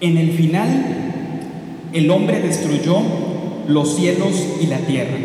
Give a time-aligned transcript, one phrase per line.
[0.00, 0.68] En el final,
[1.92, 3.02] el hombre destruyó
[3.68, 5.18] los cielos y la tierra.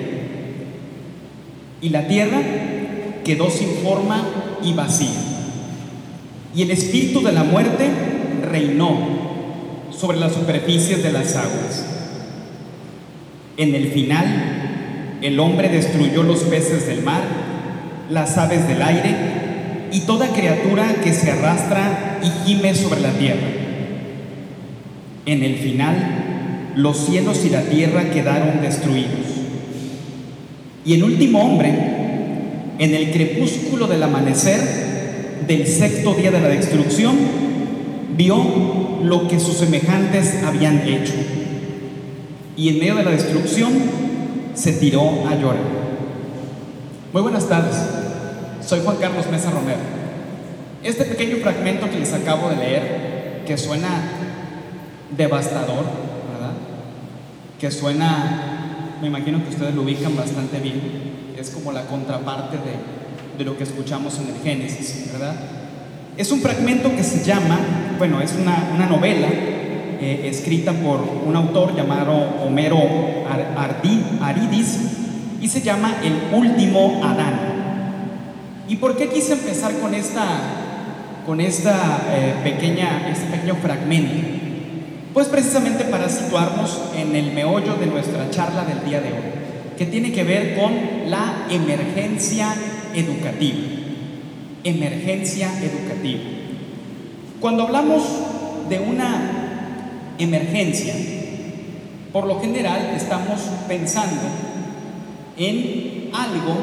[1.82, 2.42] Y la tierra
[3.24, 4.22] quedó sin forma
[4.64, 5.10] y vacía.
[6.56, 7.90] Y el espíritu de la muerte
[8.52, 8.98] reinó
[9.98, 11.86] sobre las superficies de las aguas.
[13.58, 17.24] En el final, el hombre destruyó los peces del mar,
[18.10, 19.16] las aves del aire
[19.92, 23.65] y toda criatura que se arrastra y gime sobre la tierra.
[25.26, 29.26] En el final, los cielos y la tierra quedaron destruidos.
[30.86, 31.74] Y el último hombre,
[32.78, 34.60] en el crepúsculo del amanecer
[35.48, 37.16] del sexto día de la destrucción,
[38.16, 38.38] vio
[39.04, 41.14] lo que sus semejantes habían hecho
[42.58, 43.74] y en medio de la destrucción
[44.54, 45.86] se tiró a llorar.
[47.12, 47.76] Muy buenas tardes,
[48.66, 49.80] soy Juan Carlos Mesa Romero.
[50.84, 54.15] Este pequeño fragmento que les acabo de leer, que suena
[55.16, 55.86] devastador,
[56.32, 56.54] ¿verdad?
[57.60, 60.82] Que suena, me imagino que ustedes lo ubican bastante bien,
[61.38, 65.36] es como la contraparte de, de lo que escuchamos en el Génesis, ¿verdad?
[66.18, 67.60] Es un fragmento que se llama,
[67.98, 72.14] bueno, es una, una novela eh, escrita por un autor llamado
[72.46, 72.80] Homero
[74.22, 74.80] Aridis
[75.42, 77.34] y se llama El último Adán.
[78.68, 80.24] ¿Y por qué quise empezar con esta,
[81.26, 84.45] con esta eh, pequeña, este pequeño fragmento?
[85.16, 89.86] Pues precisamente para situarnos en el meollo de nuestra charla del día de hoy, que
[89.86, 90.74] tiene que ver con
[91.10, 92.54] la emergencia
[92.94, 93.60] educativa.
[94.66, 96.20] Emergencia educativa.
[97.40, 98.04] Cuando hablamos
[98.68, 100.94] de una emergencia,
[102.12, 103.40] por lo general estamos
[103.70, 104.22] pensando
[105.38, 106.58] en algo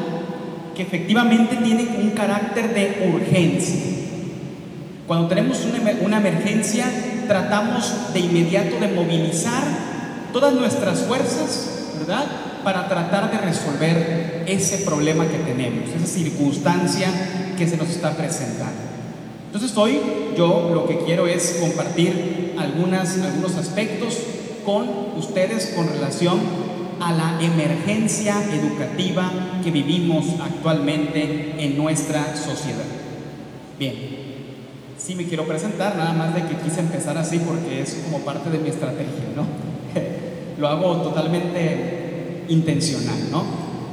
[0.75, 3.81] que efectivamente tiene un carácter de urgencia.
[5.07, 5.65] Cuando tenemos
[6.03, 6.85] una, emergencia,
[7.33, 9.63] tratamos de inmediato de movilizar
[10.31, 11.67] todas nuestras fuerzas,
[11.97, 12.25] ¿verdad?
[12.63, 17.09] Para tratar de resolver ese problema que tenemos, esa circunstancia
[17.57, 18.77] que se nos está presentando.
[19.47, 19.99] Entonces hoy
[20.37, 24.19] yo lo que quiero es compartir algunas, algunos aspectos
[24.63, 26.39] con ustedes con relación
[26.99, 29.31] a la emergencia educativa
[29.63, 32.85] que vivimos actualmente en nuestra sociedad.
[33.79, 33.95] Bien,
[35.05, 38.49] sí me quiero presentar, nada más de que quise empezar así porque es como parte
[38.49, 39.43] de mi estrategia, ¿no?
[40.57, 43.43] Lo hago totalmente intencional, ¿no?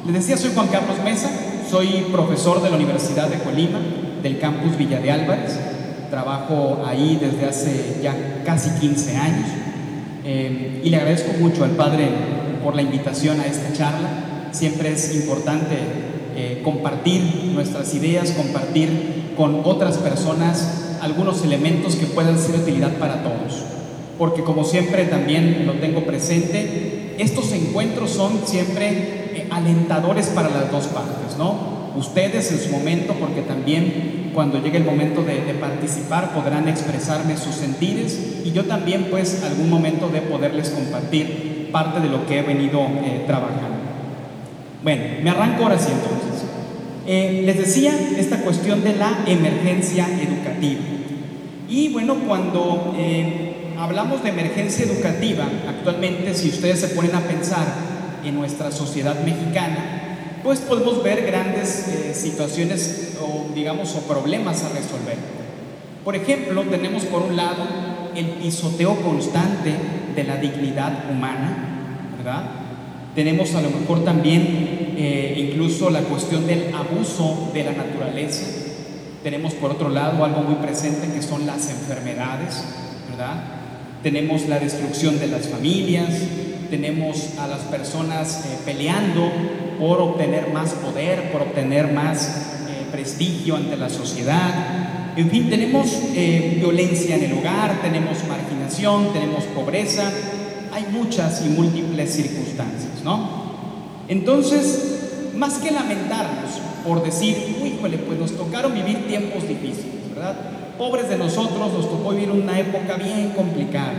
[0.07, 1.29] Les decía, soy Juan Carlos Mesa,
[1.69, 3.81] soy profesor de la Universidad de Colima,
[4.23, 5.59] del campus Villa de Álvarez.
[6.11, 9.49] Trabajo ahí desde hace ya casi 15 años
[10.25, 12.09] eh, y le agradezco mucho al Padre
[12.63, 14.49] por la invitación a esta charla.
[14.53, 15.77] Siempre es importante
[16.37, 22.93] eh, compartir nuestras ideas, compartir con otras personas algunos elementos que puedan ser de utilidad
[22.99, 23.65] para todos.
[24.19, 30.71] Porque como siempre también lo tengo presente, estos encuentros son siempre eh, alentadores para las
[30.71, 31.81] dos partes, ¿no?
[31.97, 37.55] ustedes en su momento, porque también cuando llegue el momento de, participar podrán expresarme sus
[37.55, 42.43] sentires y yo también pues algún momento de poderles compartir parte de lo que he
[42.43, 43.79] venido eh, trabajando.
[44.83, 46.45] Bueno, me arranco ahora sí entonces.
[47.07, 50.40] Eh, les decía esta cuestión de la emergencia educativa.
[51.69, 57.67] Y bueno, cuando eh, hablamos de emergencia educativa, actualmente si ustedes se ponen a pensar
[58.25, 60.01] en nuestra sociedad mexicana,
[60.43, 65.17] pues podemos ver grandes eh, situaciones o digamos o problemas a resolver.
[66.05, 67.65] Por ejemplo, tenemos por un lado
[68.17, 69.75] el pisoteo constante
[70.17, 72.51] de la dignidad humana, ¿verdad?
[73.15, 78.60] Tenemos a lo mejor también eh, incluso la cuestión del abuso de la naturaleza.
[79.23, 82.65] Tenemos por otro lado algo muy presente que son las enfermedades,
[83.11, 83.35] ¿verdad?
[84.03, 86.09] Tenemos la destrucción de las familias,
[86.71, 89.31] tenemos a las personas eh, peleando
[89.79, 92.29] por obtener más poder, por obtener más
[92.69, 95.13] eh, prestigio ante la sociedad.
[95.17, 100.11] En fin, tenemos eh, violencia en el hogar, tenemos marginación, tenemos pobreza,
[100.73, 103.51] hay muchas y múltiples circunstancias, ¿no?
[104.09, 110.35] Entonces, más que lamentarnos por decir, uy, pues nos tocaron vivir tiempos difíciles, ¿verdad?
[110.79, 113.93] Pobres de nosotros, nos tocó vivir una época bien complicada,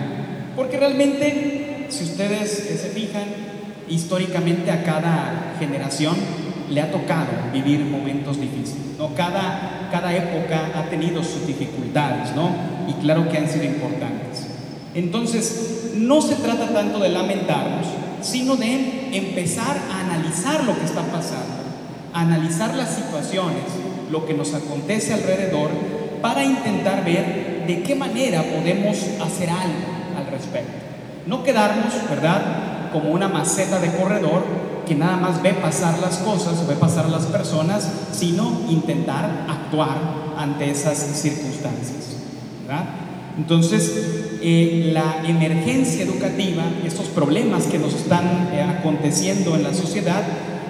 [0.56, 3.26] porque realmente, si ustedes se fijan,
[3.90, 6.16] históricamente a cada generación
[6.70, 9.14] le ha tocado vivir momentos difíciles, ¿no?
[9.14, 12.50] Cada, cada época ha tenido sus dificultades, ¿no?
[12.88, 14.48] Y claro que han sido importantes.
[14.94, 17.88] Entonces, no se trata tanto de lamentarnos,
[18.22, 21.71] sino de empezar a analizar lo que está pasando,
[22.14, 23.64] analizar las situaciones,
[24.12, 25.70] lo que nos acontece alrededor,
[26.22, 30.74] para intentar ver de qué manera podemos hacer algo al respecto.
[31.28, 34.44] No quedarnos, ¿verdad?, como una maceta de corredor
[34.86, 39.98] que nada más ve pasar las cosas, ve pasar las personas, sino intentar actuar
[40.38, 42.18] ante esas circunstancias.
[42.68, 42.86] ¿verdad?
[43.38, 43.92] Entonces,
[44.42, 50.24] eh, la emergencia educativa, estos problemas que nos están eh, aconteciendo en la sociedad,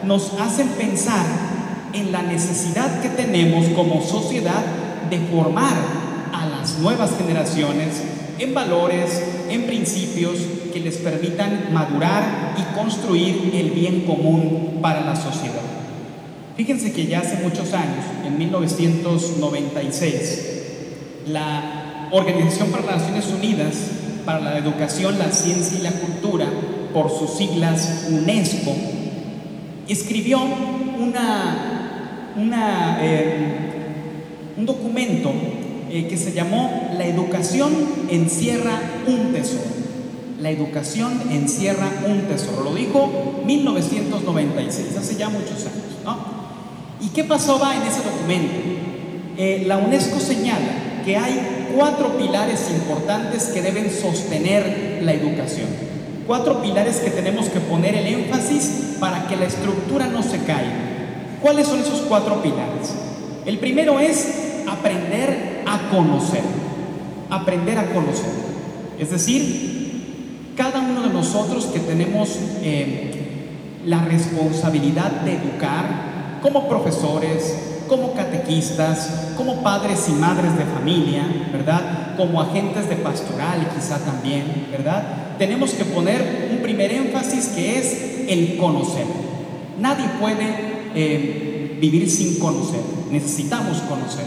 [0.04, 1.26] nos hacen pensar
[1.94, 4.64] en la necesidad que tenemos como sociedad
[5.10, 5.74] de formar
[6.34, 8.02] a las nuevas generaciones
[8.40, 10.36] en valores, en principios
[10.74, 15.62] que les permitan madurar y construir el bien común para la sociedad.
[16.56, 20.48] Fíjense que ya hace muchos años, en 1996,
[21.28, 23.76] la Organización para las Naciones Unidas
[24.26, 26.46] para la Educación, la Ciencia y la Cultura,
[26.94, 28.76] por sus siglas UNESCO,
[29.88, 30.40] escribió
[33.02, 33.44] eh,
[34.58, 35.32] un documento
[35.90, 37.72] eh, que se llamó La educación
[38.10, 39.82] encierra un tesoro.
[40.40, 42.64] La educación encierra un tesoro.
[42.64, 46.00] Lo dijo 1996, hace ya muchos años.
[46.06, 46.18] ¿no?
[47.02, 48.54] ¿Y qué pasaba en ese documento?
[49.38, 55.91] Eh, la UNESCO señala que hay cuatro pilares importantes que deben sostener la educación.
[56.32, 60.72] Cuatro pilares que tenemos que poner el énfasis para que la estructura no se caiga.
[61.42, 62.96] ¿Cuáles son esos cuatro pilares?
[63.46, 66.42] El primero es aprender a conocer.
[67.30, 68.32] Aprender a conocer.
[68.98, 77.58] Es decir, cada uno de nosotros que tenemos eh, la responsabilidad de educar como profesores,
[77.90, 82.16] como catequistas, como padres y madres de familia, ¿verdad?
[82.16, 85.31] Como agentes de pastoral quizá también, ¿verdad?
[85.42, 87.98] Tenemos que poner un primer énfasis que es
[88.28, 89.08] el conocer.
[89.80, 90.46] Nadie puede
[90.94, 94.26] eh, vivir sin conocer, necesitamos conocer.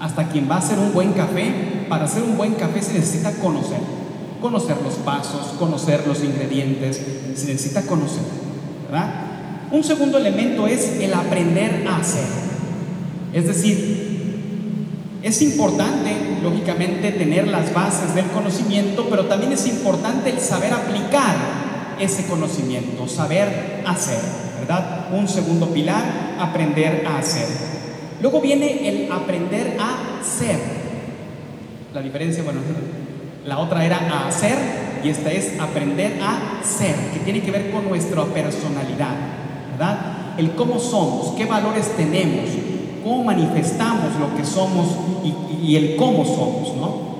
[0.00, 3.30] Hasta quien va a hacer un buen café, para hacer un buen café se necesita
[3.34, 3.78] conocer.
[4.40, 7.00] Conocer los pasos, conocer los ingredientes,
[7.36, 8.24] se necesita conocer,
[8.90, 9.68] ¿verdad?
[9.70, 12.26] Un segundo elemento es el aprender a hacer.
[13.32, 16.10] Es decir, es importante,
[16.42, 21.36] lógicamente, tener las bases del conocimiento, pero también es importante el saber aplicar
[21.98, 24.18] ese conocimiento, saber hacer,
[24.58, 25.08] ¿verdad?
[25.12, 27.46] Un segundo pilar, aprender a hacer.
[28.20, 30.58] Luego viene el aprender a ser.
[31.94, 32.60] La diferencia, bueno,
[33.46, 34.56] la otra era a hacer
[35.02, 39.14] y esta es aprender a ser, que tiene que ver con nuestra personalidad,
[39.72, 40.34] ¿verdad?
[40.38, 42.50] El cómo somos, qué valores tenemos,
[43.02, 44.88] cómo manifestamos lo que somos
[45.62, 47.10] y, el cómo somos, ¿no?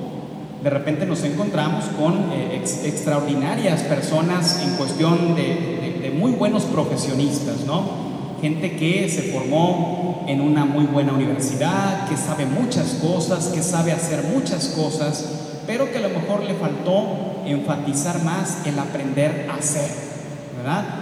[0.62, 7.64] De repente nos encontramos con eh, extraordinarias personas en cuestión de, de, muy buenos profesionistas,
[7.66, 8.10] ¿no?
[8.40, 13.92] Gente que se formó en una muy buena universidad, que sabe muchas cosas, que sabe
[13.92, 19.62] hacer muchas cosas, pero que a lo mejor le faltó enfatizar más el aprender a
[19.62, 20.10] ser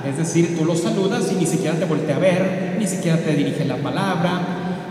[0.06, 3.34] es decir, tú lo saludas y ni siquiera te voltea a ver, ni siquiera te
[3.34, 4.47] dirige la palabra,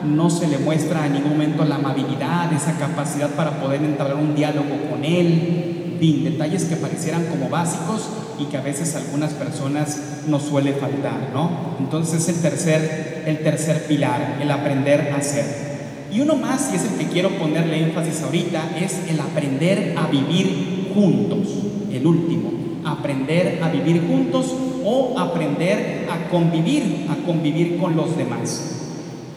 [0.07, 4.35] no se le muestra en ningún momento la amabilidad, esa capacidad para poder entablar un
[4.35, 8.09] diálogo con él, fin, detalles que parecieran como básicos
[8.39, 11.75] y que a veces algunas personas nos suele faltar, ¿no?
[11.79, 15.67] Entonces el tercer, el tercer pilar, el aprender a ser.
[16.11, 20.07] Y uno más, y es el que quiero ponerle énfasis ahorita, es el aprender a
[20.07, 21.47] vivir juntos,
[21.91, 28.86] el último aprender a vivir juntos o aprender a convivir, a convivir con los demás.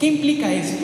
[0.01, 0.83] ¿Qué implica esto?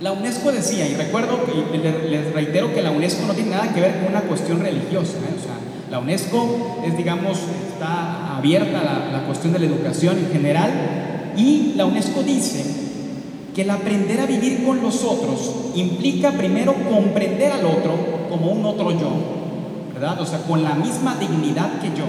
[0.00, 1.38] La UNESCO decía, y recuerdo,
[1.72, 5.18] y les reitero que la UNESCO no tiene nada que ver con una cuestión religiosa,
[5.18, 5.36] ¿eh?
[5.38, 5.54] o sea,
[5.88, 7.38] la UNESCO es, digamos,
[7.72, 10.72] está abierta a la, cuestión de la educación en general,
[11.36, 12.64] y la UNESCO dice
[13.54, 18.64] que el aprender a vivir con los otros implica primero comprender al otro como un
[18.66, 19.12] otro yo,
[19.94, 20.20] ¿verdad?
[20.20, 22.06] O sea, con la misma dignidad que yo,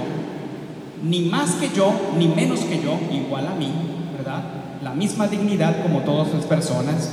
[1.04, 3.72] ni más que yo, ni menos que yo, igual a mí,
[4.18, 4.59] ¿verdad?
[4.82, 7.12] La misma dignidad como todas las personas.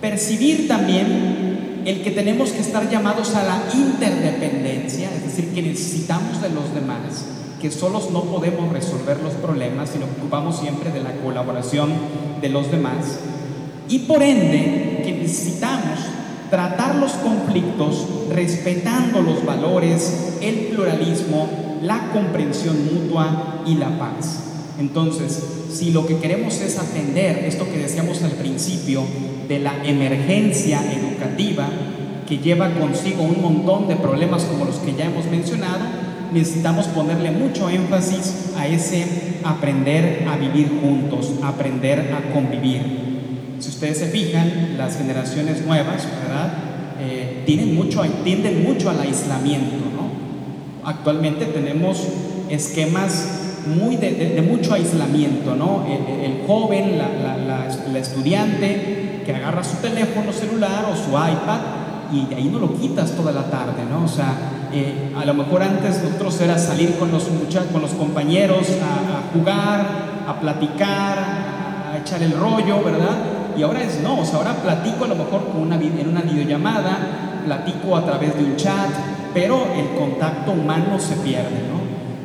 [0.00, 6.40] Percibir también el que tenemos que estar llamados a la interdependencia, es decir, que necesitamos
[6.40, 7.26] de los demás,
[7.60, 11.90] que solos no podemos resolver los problemas, sino que ocupamos siempre de la colaboración
[12.40, 13.20] de los demás.
[13.88, 15.98] Y por ende, que necesitamos
[16.50, 21.48] tratar los conflictos respetando los valores, el pluralismo,
[21.82, 24.47] la comprensión mutua y la paz.
[24.78, 25.42] Entonces,
[25.72, 29.02] si lo que queremos es atender esto que decíamos al principio
[29.48, 31.68] de la emergencia educativa
[32.28, 35.80] que lleva consigo un montón de problemas como los que ya hemos mencionado,
[36.32, 39.04] necesitamos ponerle mucho énfasis a ese
[39.44, 43.08] aprender a vivir juntos, aprender a convivir.
[43.58, 46.52] Si ustedes se fijan, las generaciones nuevas, ¿verdad?
[47.00, 49.76] Eh, tienden, mucho, tienden mucho al aislamiento.
[50.84, 52.06] Actualmente tenemos
[52.50, 55.84] esquemas muy de, mucho aislamiento, ¿no?
[55.86, 61.60] El, joven, la, estudiante que agarra su teléfono celular o su iPad
[62.12, 64.04] y ahí no lo quitas toda la tarde, ¿no?
[64.04, 64.34] O sea,
[64.72, 67.24] eh, a lo mejor antes nosotros era salir con los,
[67.72, 69.86] con los compañeros a, jugar,
[70.26, 71.18] a platicar,
[71.92, 73.16] a echar el rollo, ¿verdad?
[73.56, 76.22] Y ahora es no, o sea, ahora platico a lo mejor con una, en una
[76.22, 78.90] videollamada, platico a través de un chat,
[79.34, 81.78] pero el contacto humano se pierde, ¿no?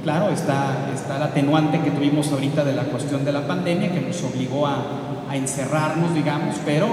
[0.03, 3.99] Claro, está, está el atenuante que tuvimos ahorita de la cuestión de la pandemia que
[3.99, 6.85] nos obligó a, encerrarnos, digamos, pero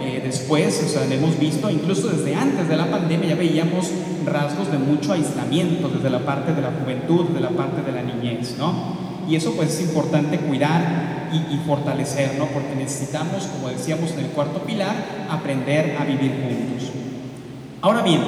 [0.00, 3.90] eh, después, o sea, hemos visto, incluso desde antes de la pandemia, ya veíamos
[4.24, 8.02] rasgos de mucho aislamiento desde la parte de la juventud, de la parte de la
[8.02, 8.72] niñez, ¿no?
[9.28, 12.46] Y eso pues es importante cuidar y, y fortalecer, ¿no?
[12.46, 14.94] Porque necesitamos, como decíamos en el cuarto pilar,
[15.28, 16.92] aprender a vivir juntos.
[17.82, 18.20] Ahora bien,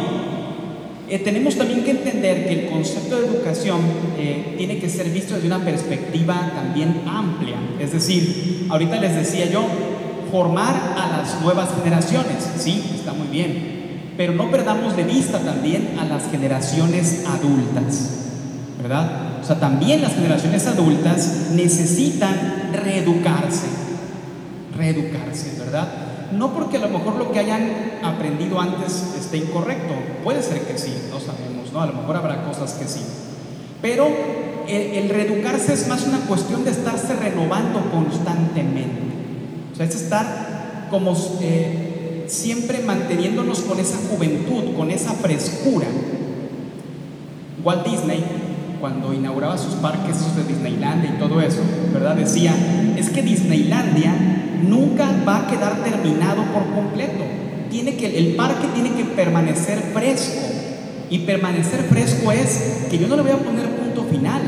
[1.11, 3.81] eh, tenemos también que entender que el concepto de educación
[4.17, 7.57] eh, tiene que ser visto desde una perspectiva también amplia.
[7.81, 9.67] Es decir, ahorita les decía yo,
[10.31, 15.97] formar a las nuevas generaciones, sí, está muy bien, pero no perdamos de vista también
[15.99, 18.11] a las generaciones adultas,
[18.81, 19.41] ¿verdad?
[19.43, 23.67] O sea, también las generaciones adultas necesitan reeducarse,
[24.77, 25.89] reeducarse, ¿verdad?
[26.33, 30.79] No porque a lo mejor lo que hayan aprendido antes esté incorrecto, puede ser que
[30.79, 31.81] sí, no sabemos, ¿no?
[31.81, 33.01] A lo mejor habrá cosas que sí.
[33.83, 34.07] Pero
[34.69, 39.01] el, reeducarse es más una cuestión de estarse renovando constantemente.
[39.73, 45.87] O sea, es estar como eh, siempre manteniéndonos con esa juventud, con esa frescura.
[47.65, 48.25] Walt Disney,
[48.81, 51.61] cuando inauguraba sus parques de Disneylandia y todo eso,
[51.93, 52.17] ¿verdad?
[52.17, 52.55] Decía,
[52.97, 54.15] es que Disneylandia
[54.67, 57.25] nunca va a quedar terminado por completo.
[57.71, 60.41] Tiene que, el parque tiene que permanecer fresco.
[61.11, 64.41] Y permanecer fresco es que yo no le voy a poner punto final.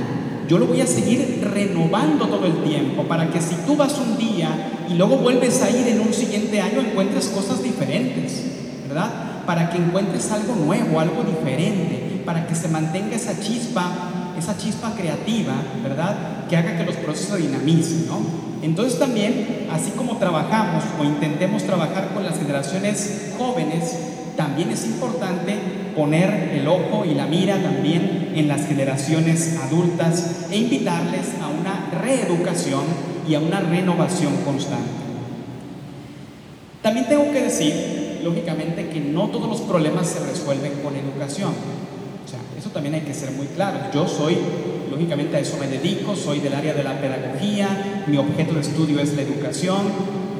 [0.48, 4.16] Yo lo voy a seguir renovando todo el tiempo para que si tú vas un
[4.16, 4.48] día
[4.88, 8.44] y luego vuelves a ir en un siguiente año encuentres cosas diferentes,
[8.86, 9.44] ¿verdad?
[9.46, 14.11] Para que encuentres algo nuevo, algo diferente, para que se mantenga esa chispa
[14.42, 16.46] esa chispa creativa, ¿verdad?
[16.48, 18.20] Que haga que los procesos se dinamicen, ¿no?
[18.62, 23.96] Entonces también, así como trabajamos o intentemos trabajar con las generaciones jóvenes,
[24.36, 25.56] también es importante
[25.94, 31.90] poner el ojo y la mira también en las generaciones adultas e invitarles a una
[32.02, 32.82] reeducación
[33.28, 34.90] y a una renovación constante.
[36.82, 41.52] También tengo que decir, lógicamente, que no todos los problemas se resuelven con educación.
[42.62, 43.76] Eso también hay que ser muy claro.
[43.92, 44.36] Yo soy,
[44.88, 49.00] lógicamente a eso me dedico, soy del área de la pedagogía, mi objeto de estudio
[49.00, 49.80] es la educación,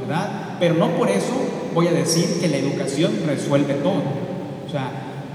[0.03, 0.57] ¿verdad?
[0.61, 1.33] Pero no por eso
[1.75, 4.05] voy a decir que la educación resuelve todo.
[4.65, 4.93] O sea,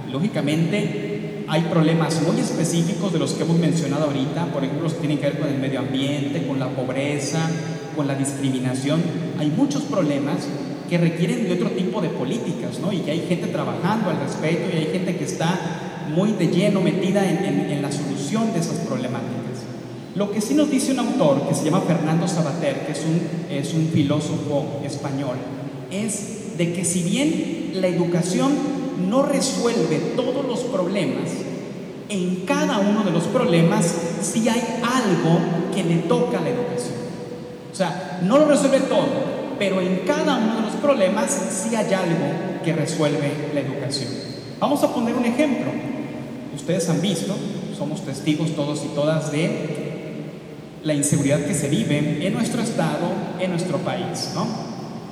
[0.09, 4.99] lógicamente hay problemas muy específicos de los que hemos mencionado ahorita, por ejemplo, los que
[5.01, 7.49] tienen que ver con el medio ambiente, con la pobreza,
[7.97, 9.01] con la discriminación.
[9.37, 10.47] Hay muchos problemas
[10.89, 12.93] que requieren de otro tipo de políticas, ¿no?
[12.93, 16.81] Y que hay gente trabajando al respecto y hay gente que está muy de lleno
[16.81, 19.63] metida en, la solución de esas problemáticas.
[20.15, 23.21] Lo que sí nos dice un autor que se llama Fernando Sabater, que es un,
[23.55, 25.37] es un filósofo español,
[25.91, 28.51] es de que si bien la educación
[29.09, 31.29] no resuelve todos los problemas,
[32.09, 35.39] en cada uno de los problemas sí hay algo
[35.73, 36.95] que le toca a la educación.
[37.71, 39.05] O sea, no lo resuelve todo,
[39.59, 44.09] pero en cada uno de los problemas sí hay algo que resuelve la educación.
[44.59, 45.71] Vamos a poner un ejemplo
[46.57, 47.35] ustedes han visto,
[47.77, 49.87] somos testigos todos y todas de
[50.83, 53.09] la inseguridad que se vive en nuestro estado,
[53.39, 54.45] en nuestro país, ¿no?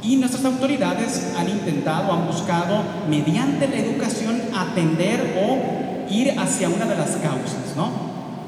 [0.03, 6.85] Y nuestras autoridades han intentado, han buscado, mediante la educación, atender o ir hacia una
[6.85, 7.89] de las causas, ¿no?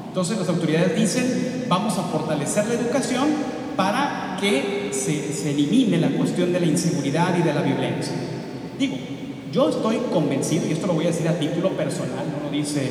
[0.06, 3.26] Entonces las autoridades dicen, vamos a fortalecer la educación
[3.76, 8.14] para que se, se elimine la cuestión de la inseguridad y de la violencia.
[8.78, 8.96] Digo,
[9.52, 12.90] yo estoy convencido, y esto lo voy a decir a título personal, no lo dice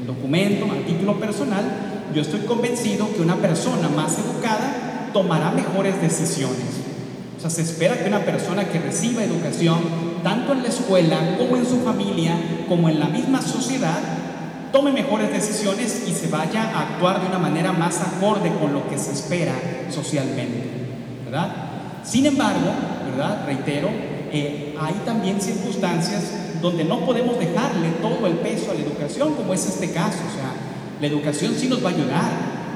[0.00, 1.64] el documento, a título personal,
[2.14, 6.88] yo estoy convencido que una persona más educada tomará mejores decisiones.
[7.36, 9.78] O sea, se espera que una persona que reciba educación,
[10.22, 12.34] tanto en la escuela como en su familia,
[12.68, 13.98] como en la misma sociedad,
[14.72, 18.88] tome mejores decisiones y se vaya a actuar de una manera más acorde con lo
[18.88, 19.54] que se espera
[19.90, 20.64] socialmente.
[21.24, 21.54] ¿Verdad?
[22.02, 22.70] Sin embargo,
[23.10, 23.44] ¿verdad?
[23.46, 23.88] Reitero,
[24.32, 29.54] eh, hay también circunstancias donde no podemos dejarle todo el peso a la educación, como
[29.54, 30.18] es este caso.
[30.18, 30.52] O sea,
[31.00, 32.30] la educación sí nos va a ayudar,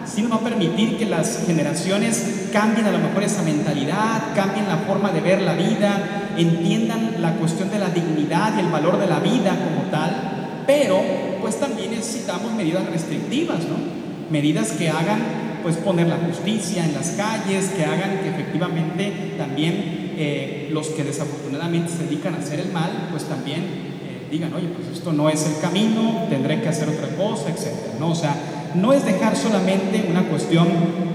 [0.06, 4.68] sí nos va a permitir que las generaciones cambien a lo mejor esa mentalidad, cambien
[4.68, 8.98] la forma de ver la vida, entiendan la cuestión de la dignidad y el valor
[8.98, 11.00] de la vida como tal, pero
[11.40, 13.76] pues también necesitamos medidas restrictivas, ¿no?
[14.30, 15.20] Medidas que hagan
[15.62, 21.02] pues poner la justicia en las calles, que hagan que efectivamente también eh, los que
[21.02, 25.28] desafortunadamente se dedican a hacer el mal, pues también eh, digan, oye, pues esto no
[25.28, 28.12] es el camino, tendré que hacer otra cosa, etcétera, ¿no?
[28.12, 28.36] O sea,
[28.76, 30.68] no es dejar solamente una cuestión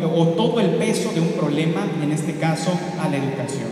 [0.03, 3.69] o todo el peso de un problema, en este caso a la educación.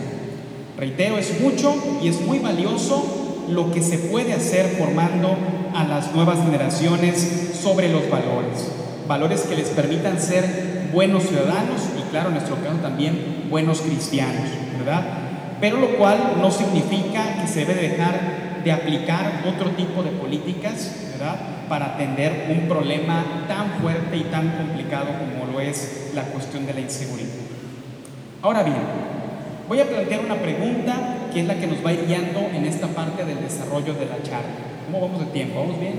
[0.78, 5.36] Reitero, es mucho y es muy valioso lo que se puede hacer formando
[5.74, 8.72] a las nuevas generaciones sobre los valores.
[9.06, 14.48] Valores que les permitan ser buenos ciudadanos y claro, en nuestro caso también buenos cristianos,
[14.78, 15.25] ¿verdad?
[15.60, 21.10] Pero lo cual no significa que se debe dejar de aplicar otro tipo de políticas,
[21.12, 21.36] ¿verdad?
[21.68, 26.74] Para atender un problema tan fuerte y tan complicado como lo es la cuestión de
[26.74, 27.30] la inseguridad.
[28.42, 28.76] Ahora bien,
[29.68, 30.94] voy a plantear una pregunta
[31.32, 34.50] que es la que nos va guiando en esta parte del desarrollo de la charla.
[34.86, 35.60] ¿Cómo vamos de tiempo?
[35.60, 35.94] ¿Vamos bien?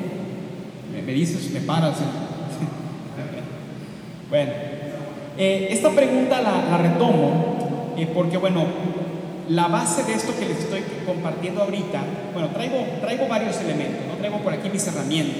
[1.05, 1.97] Me, dices, me paras.
[4.29, 4.51] bueno,
[5.37, 8.65] eh, esta pregunta la, retomo eh, porque, bueno,
[9.49, 12.01] la base de esto que les estoy compartiendo ahorita,
[12.33, 15.37] bueno, traigo, traigo varios elementos, no traigo por aquí mis herramientas,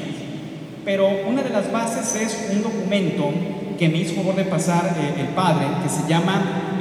[0.85, 3.29] pero una de las bases es un documento
[3.77, 6.77] que me hizo favor de pasar eh, el padre, que se llama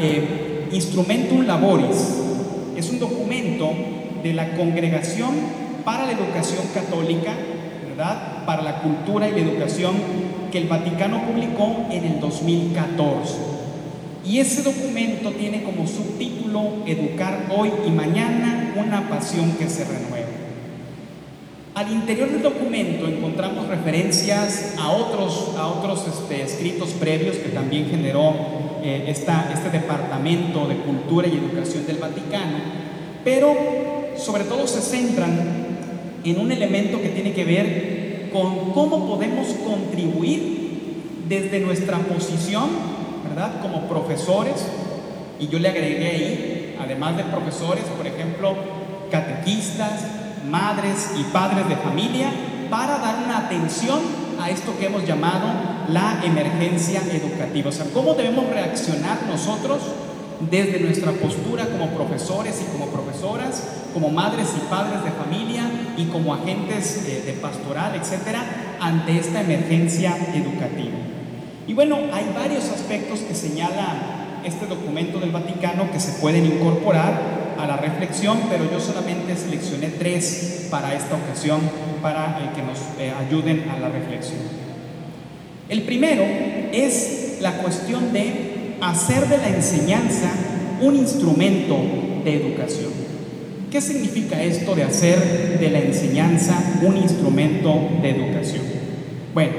[0.72, 2.22] Instrumentum Laboris.
[2.76, 3.72] Es un documento
[4.22, 5.30] de la Congregación
[5.84, 7.32] para la educación católica,
[7.88, 8.44] ¿verdad?
[8.46, 9.94] Para la cultura y la educación
[10.50, 13.55] que el Vaticano publicó en el 2014.
[14.26, 20.26] Y ese documento tiene como subtítulo Educar hoy y mañana una pasión que se renueva.
[21.74, 27.88] Al interior del documento encontramos referencias a otros, a otros este, escritos previos que también
[27.88, 28.32] generó
[28.82, 32.56] eh, este Departamento de Cultura y Educación del Vaticano,
[33.24, 33.54] pero
[34.16, 35.66] sobre todo se centran
[36.24, 40.56] en un elemento que tiene que ver con cómo podemos contribuir
[41.28, 42.95] desde nuestra posición,
[43.60, 44.66] Como profesores,
[45.38, 48.54] y yo le agregué ahí, además de profesores, por ejemplo,
[49.10, 50.06] catequistas,
[50.48, 52.30] madres y padres de familia,
[52.70, 54.00] para dar una atención
[54.40, 55.48] a esto que hemos llamado
[55.92, 57.68] la emergencia educativa.
[57.68, 59.80] O sea, cómo debemos reaccionar nosotros
[60.40, 65.62] desde nuestra postura como profesores y como profesoras, como madres y padres de familia
[65.98, 71.15] y como agentes de, pastoral, etcétera, ante esta emergencia educativa.
[71.66, 77.54] Y bueno, hay varios aspectos que señala este documento del Vaticano que se pueden incorporar
[77.58, 81.60] a la reflexión, pero yo solamente seleccioné tres para esta ocasión
[82.00, 84.38] para eh, que nos eh, ayuden a la reflexión.
[85.68, 86.22] El primero
[86.72, 90.30] es la cuestión de hacer de la enseñanza
[90.80, 91.76] un instrumento
[92.24, 92.90] de educación.
[93.70, 98.62] ¿Qué significa esto de hacer de la enseñanza un instrumento de educación?
[99.34, 99.52] Bueno,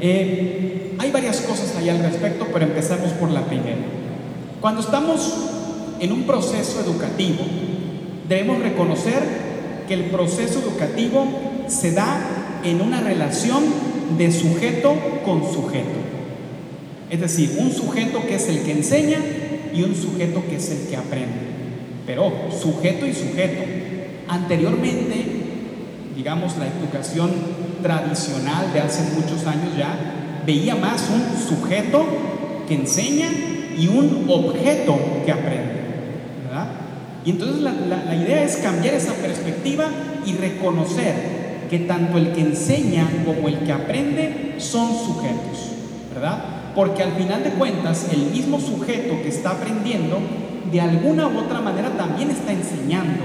[0.00, 3.76] eh, hay varias cosas ahí al respecto, pero empezamos por la primera.
[4.60, 5.32] Cuando estamos
[6.00, 7.44] en un proceso educativo,
[8.28, 9.22] debemos reconocer
[9.86, 11.26] que el proceso educativo
[11.68, 13.62] se da en una relación
[14.16, 15.98] de sujeto con sujeto.
[17.10, 19.18] Es decir, un sujeto que es el que enseña
[19.72, 21.38] y un sujeto que es el que aprende.
[22.06, 23.62] Pero sujeto y sujeto.
[24.28, 25.24] Anteriormente,
[26.16, 27.30] digamos, la educación
[27.82, 30.17] tradicional de hace muchos años ya
[30.48, 32.06] veía más un sujeto
[32.66, 33.28] que enseña
[33.78, 35.74] y un objeto que aprende.
[36.42, 36.68] ¿verdad?
[37.22, 39.90] Y entonces la, idea es cambiar esa perspectiva
[40.24, 41.14] y reconocer
[41.68, 45.72] que tanto el que enseña como el que aprende son sujetos.
[46.14, 46.38] ¿Verdad?
[46.74, 50.18] porque al final de cuentas el mismo sujeto que está aprendiendo,
[50.70, 53.24] de alguna u otra manera también está enseñando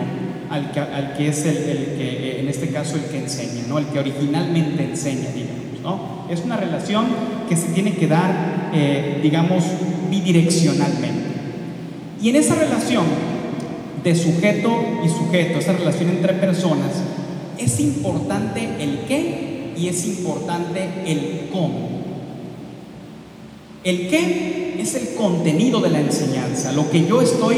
[0.50, 3.78] al que, al que es el, que, en este caso, el que enseña, ¿no?
[3.78, 5.63] el que originalmente enseña, digamos.
[6.30, 7.06] Es una relación
[7.50, 9.64] que se tiene que dar, eh, digamos,
[10.10, 11.34] bidireccionalmente.
[12.22, 13.06] Y en esa relación
[14.04, 14.72] de sujeto
[15.04, 16.92] y sujeto, esa relación entre personas,
[17.58, 21.90] es importante el qué y es importante el cómo.
[23.84, 27.58] El qué es el contenido de la enseñanza, lo que yo estoy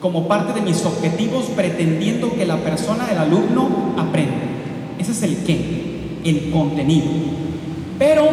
[0.00, 4.36] como parte de mis objetivos pretendiendo que la persona, el alumno, aprenda.
[4.98, 5.95] Ese es el qué,
[6.30, 7.06] el contenido.
[7.98, 8.28] Pero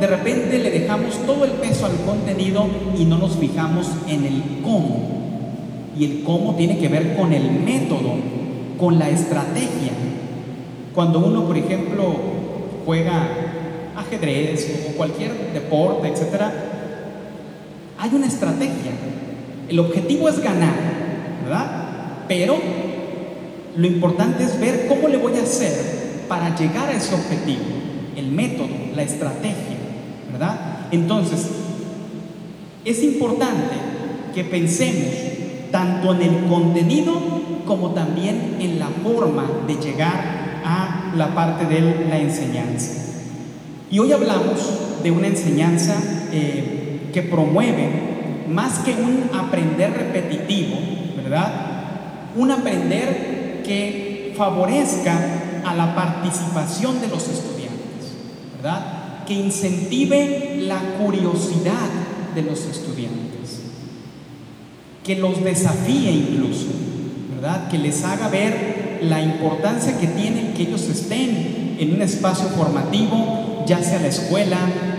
[0.00, 2.66] de repente le dejamos todo el peso al contenido
[2.98, 5.12] y no nos fijamos en el cómo.
[5.98, 8.14] Y el cómo tiene que ver con el método,
[8.78, 9.92] con la estrategia.
[10.94, 12.16] Cuando uno, por ejemplo,
[12.84, 13.28] juega
[13.96, 16.52] ajedrez o cualquier deporte, etcétera,
[17.98, 18.92] hay una estrategia.
[19.68, 20.74] El objetivo es ganar,
[21.44, 22.24] ¿verdad?
[22.26, 22.56] Pero
[23.76, 26.01] lo importante es ver cómo le voy a hacer
[26.32, 27.60] para llegar a ese objetivo,
[28.16, 29.76] el método, la estrategia,
[30.32, 30.86] ¿verdad?
[30.90, 31.46] Entonces,
[32.86, 33.74] es importante
[34.34, 35.12] que pensemos
[35.70, 37.12] tanto en el contenido
[37.66, 42.92] como también en la forma de llegar a la parte de la enseñanza.
[43.90, 45.96] Y hoy hablamos de una enseñanza
[46.32, 47.90] eh, que promueve
[48.48, 50.76] más que un aprender repetitivo,
[51.14, 51.52] ¿verdad?
[52.36, 58.12] Un aprender que favorezca a la participación de los estudiantes,
[58.56, 59.24] ¿verdad?
[59.26, 61.88] Que incentive la curiosidad
[62.34, 63.60] de los estudiantes,
[65.04, 66.66] que los desafíe incluso,
[67.34, 67.68] ¿verdad?
[67.68, 73.64] Que les haga ver la importancia que tiene que ellos estén en un espacio formativo,
[73.66, 74.58] ya sea la escuela,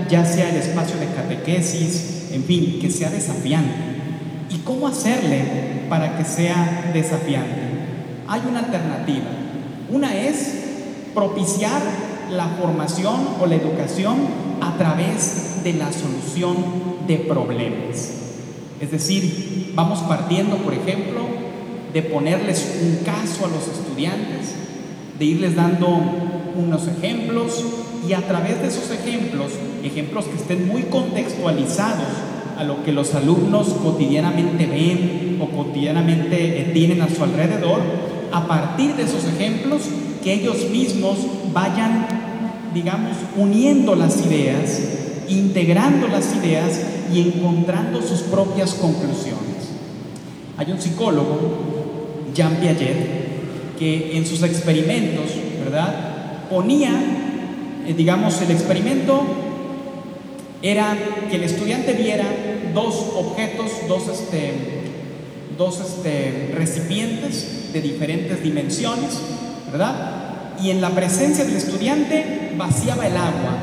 [0.09, 3.73] ya sea el espacio de catequesis, en fin, que sea desafiante.
[4.49, 5.43] ¿Y cómo hacerle
[5.89, 7.61] para que sea desafiante?
[8.27, 9.42] Hay una alternativa.
[9.89, 10.53] Una es
[11.13, 11.81] propiciar
[12.31, 14.15] la formación o la educación
[14.61, 16.55] a través de la solución
[17.07, 18.11] de problemas.
[18.79, 21.21] Es decir, vamos partiendo, por ejemplo,
[21.93, 24.55] de ponerles un caso a los estudiantes,
[25.19, 25.87] de irles dando
[26.55, 27.63] unos ejemplos
[28.07, 29.51] y a través de esos ejemplos,
[29.83, 32.07] ejemplos que estén muy contextualizados
[32.57, 37.79] a lo que los alumnos cotidianamente ven o cotidianamente eh, tienen a su alrededor,
[38.33, 39.83] a partir de esos ejemplos,
[40.23, 41.17] que ellos mismos
[41.53, 42.07] vayan,
[42.73, 44.81] digamos, uniendo las ideas,
[45.29, 46.81] integrando las ideas
[47.13, 49.69] y encontrando sus propias conclusiones.
[50.57, 51.37] Hay un psicólogo,
[52.33, 55.25] Jean Piaget, que en sus experimentos,
[55.63, 56.47] ¿verdad?
[56.49, 56.89] Ponía,
[57.87, 59.21] eh, digamos, el experimento
[60.63, 60.97] era
[61.29, 62.25] que el estudiante viera
[62.73, 64.82] dos objetos, dos, este,
[65.57, 69.19] dos este, recipientes de diferentes dimensiones,
[69.71, 70.55] ¿verdad?
[70.61, 73.57] Y en la presencia del estudiante vaciaba el agua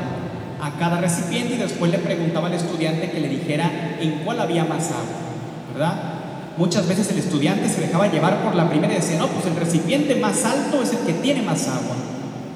[0.61, 4.65] a cada recipiente y después le preguntaba al estudiante que le dijera en cuál había
[4.65, 6.11] más agua, ¿verdad?
[6.57, 9.55] Muchas veces el estudiante se dejaba llevar por la primera y decía, no, pues el
[9.55, 11.95] recipiente más alto es el que tiene más agua.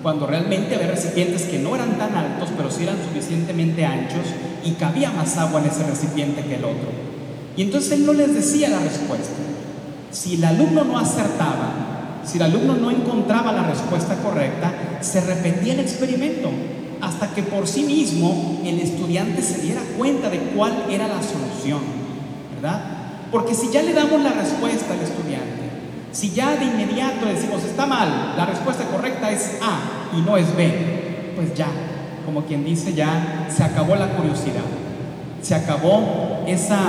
[0.03, 4.25] Cuando realmente había recipientes que no eran tan altos, pero sí eran suficientemente anchos
[4.63, 7.14] y cabía más agua en ese recipiente que el otro.
[7.57, 9.33] Y entonces él no les decía la respuesta.
[10.11, 15.73] Si el alumno no acertaba, si el alumno no encontraba la respuesta correcta, se repetía
[15.73, 16.49] el experimento
[17.01, 21.81] hasta que por sí mismo el estudiante se diera cuenta de cuál era la solución,
[22.55, 22.81] ¿verdad?
[23.31, 25.65] Porque si ya le damos la respuesta al estudiante,
[26.11, 30.55] si ya de inmediato decimos está mal, la respuesta correcta es A y no es
[30.55, 31.67] B, pues ya,
[32.25, 34.63] como quien dice, ya se acabó la curiosidad,
[35.41, 36.87] se acabó esa,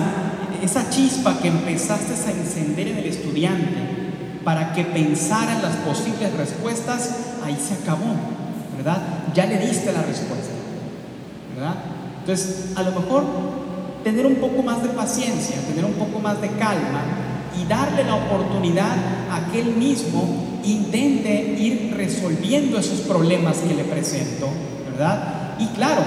[0.62, 3.96] esa chispa que empezaste a encender en el estudiante
[4.44, 7.10] para que pensara en las posibles respuestas,
[7.44, 8.14] ahí se acabó,
[8.76, 9.02] ¿verdad?
[9.34, 10.52] Ya le diste la respuesta,
[11.54, 11.74] ¿verdad?
[12.20, 13.24] Entonces, a lo mejor
[14.04, 17.02] tener un poco más de paciencia, tener un poco más de calma
[17.60, 18.94] y darle la oportunidad
[19.30, 24.48] a que él mismo intente ir resolviendo esos problemas que le presento,
[24.90, 25.54] ¿verdad?
[25.58, 26.02] Y claro,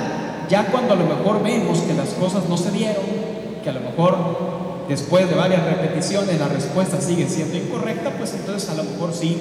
[0.49, 3.03] ya cuando a lo mejor vemos que las cosas no se dieron,
[3.69, 8.75] a lo mejor después de varias repeticiones la respuesta sigue siendo incorrecta, pues entonces a
[8.75, 9.37] lo mejor sí,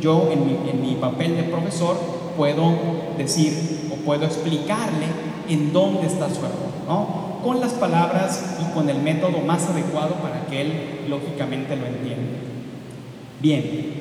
[0.00, 1.96] yo en mi, en mi papel de profesor
[2.36, 2.72] puedo
[3.18, 5.06] decir o puedo explicarle
[5.48, 7.32] en dónde está su error, ¿no?
[7.42, 10.72] con las palabras y con el método más adecuado para que él
[11.08, 12.38] lógicamente lo entienda.
[13.40, 13.92] Bien,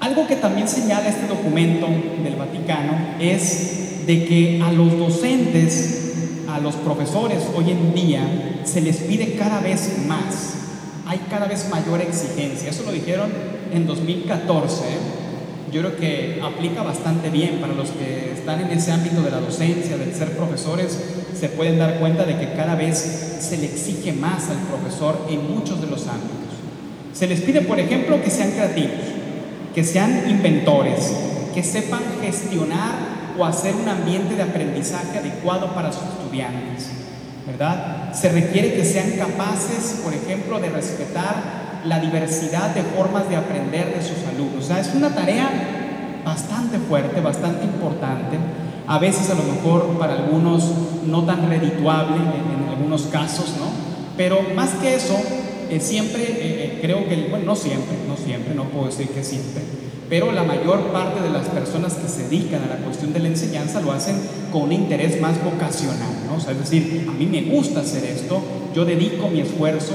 [0.00, 1.86] algo que también señala este documento
[2.22, 6.03] del Vaticano es de que a los docentes,
[6.54, 10.54] a los profesores hoy en día se les pide cada vez más,
[11.04, 12.70] hay cada vez mayor exigencia.
[12.70, 13.28] Eso lo dijeron
[13.72, 14.84] en 2014
[15.74, 19.40] yo creo que aplica bastante bien para los que están en ese ámbito de la
[19.40, 20.96] docencia, del ser profesores,
[21.36, 22.96] se pueden dar cuenta de que cada vez
[23.40, 26.54] se le exige más al profesor en muchos de los ámbitos.
[27.12, 29.02] Se les pide, por ejemplo, que sean creativos,
[29.74, 31.12] que sean inventores,
[31.52, 33.03] que sepan gestionar
[33.38, 36.90] o hacer un ambiente de aprendizaje adecuado para sus estudiantes,
[37.46, 38.12] ¿verdad?
[38.14, 43.94] Se requiere que sean capaces, por ejemplo, de respetar la diversidad de formas de aprender
[43.94, 44.64] de sus alumnos.
[44.64, 45.50] O sea, es una tarea
[46.24, 48.38] bastante fuerte, bastante importante,
[48.86, 50.64] a veces a lo mejor para algunos
[51.06, 53.66] no tan redituable en, algunos casos, ¿no?
[54.16, 55.16] Pero más que eso,
[55.70, 59.22] eh, siempre eh, eh, creo que, bueno, no siempre, no siempre, no puedo decir que
[59.22, 59.62] siempre,
[60.08, 63.28] pero la mayor parte de las personas que se dedican a la cuestión de la
[63.28, 64.16] enseñanza lo hacen
[64.52, 66.36] con un interés más vocacional, ¿no?
[66.36, 68.42] O sea, es decir, a mí me gusta hacer esto,
[68.74, 69.94] yo dedico mi esfuerzo,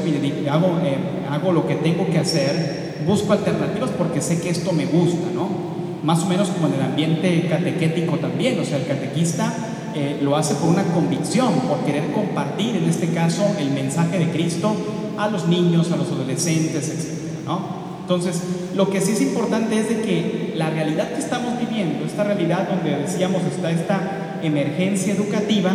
[0.50, 0.98] hago, eh,
[1.30, 5.70] hago lo que tengo que hacer, busco alternativas porque sé que esto me gusta, ¿no?
[6.04, 9.54] Más o menos como en el ambiente catequético también, o sea, el catequista
[9.96, 14.30] eh, lo hace por una convicción, por querer compartir, en este caso, el mensaje de
[14.30, 14.76] Cristo
[15.18, 17.46] a los niños, a los adolescentes, etc.
[17.46, 17.79] ¿no?
[18.10, 18.42] Entonces,
[18.74, 22.68] lo que sí es importante es de que la realidad que estamos viviendo, esta realidad
[22.68, 25.70] donde decíamos está esta emergencia educativa,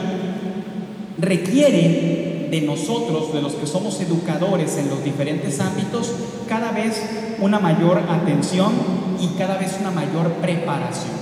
[1.17, 6.13] requiere de nosotros, de los que somos educadores en los diferentes ámbitos,
[6.49, 7.01] cada vez
[7.39, 8.73] una mayor atención
[9.21, 11.15] y cada vez una mayor preparación.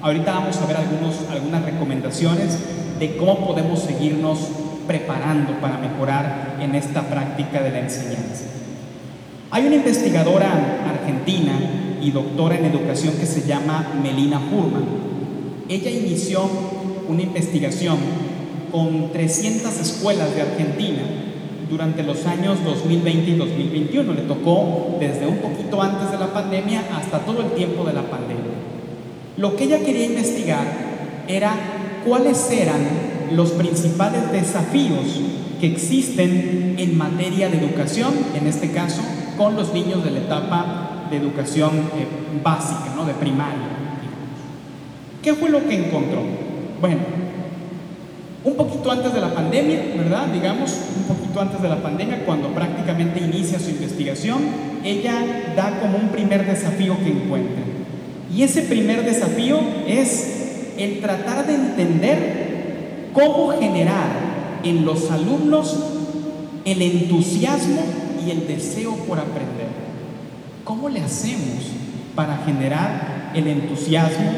[0.00, 2.56] Ahorita vamos a ver algunas recomendaciones
[2.98, 4.38] de cómo podemos seguirnos
[4.86, 8.44] preparando para mejorar en esta práctica de la enseñanza.
[9.50, 11.58] Hay una investigadora argentina
[12.02, 14.84] y doctora en educación que se llama Melina Furman.
[15.70, 16.46] Ella inició
[17.08, 17.96] una investigación
[18.70, 21.00] con 300 escuelas de Argentina
[21.70, 24.12] durante los años 2020 y 2021.
[24.12, 28.02] Le tocó desde un poquito antes de la pandemia hasta todo el tiempo de la
[28.02, 28.52] pandemia.
[29.38, 30.66] Lo que ella quería investigar
[31.26, 31.54] era
[32.06, 32.80] cuáles eran
[33.32, 35.06] los principales desafíos
[35.58, 39.00] que existen en materia de educación, en este caso,
[39.38, 42.06] con los niños de la etapa de educación eh,
[42.42, 43.04] básica, ¿no?
[43.04, 43.68] de primaria.
[45.22, 46.22] ¿Qué fue lo que encontró?
[46.80, 46.98] Bueno,
[48.44, 50.26] un poquito antes de la pandemia, ¿verdad?
[50.26, 54.38] Digamos, un poquito antes de la pandemia, cuando prácticamente inicia su investigación,
[54.84, 57.62] ella da como un primer desafío que encuentra.
[58.34, 64.08] Y ese primer desafío es el tratar de entender cómo generar
[64.64, 65.76] en los alumnos
[66.64, 69.68] el entusiasmo y el deseo por aprender.
[70.64, 71.64] ¿Cómo le hacemos
[72.14, 74.30] para generar el entusiasmo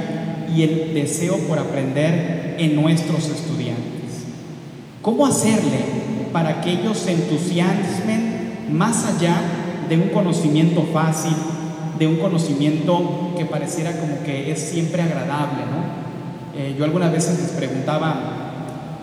[0.55, 4.25] y el deseo por aprender en nuestros estudiantes?
[5.03, 5.81] ¿Cómo hacerle
[6.33, 9.37] para que ellos se entusiasmen más allá
[9.89, 11.35] de un conocimiento fácil,
[11.99, 16.59] de un conocimiento que pareciera como que es siempre agradable, ¿no?
[16.59, 18.41] Eh, yo algunas veces les preguntaba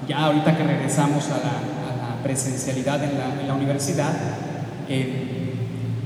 [0.08, 1.78] ya ahorita que regresamos a la,
[2.24, 4.47] presencialidad en la, universidad, eh,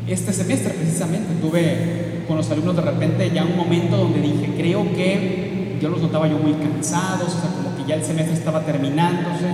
[0.08, 4.84] este semestre precisamente tuve con los alumnos de repente ya un momento donde dije, creo
[4.94, 8.62] que yo los notaba yo muy cansados, o sea, como que ya el semestre estaba
[8.66, 9.46] terminándose.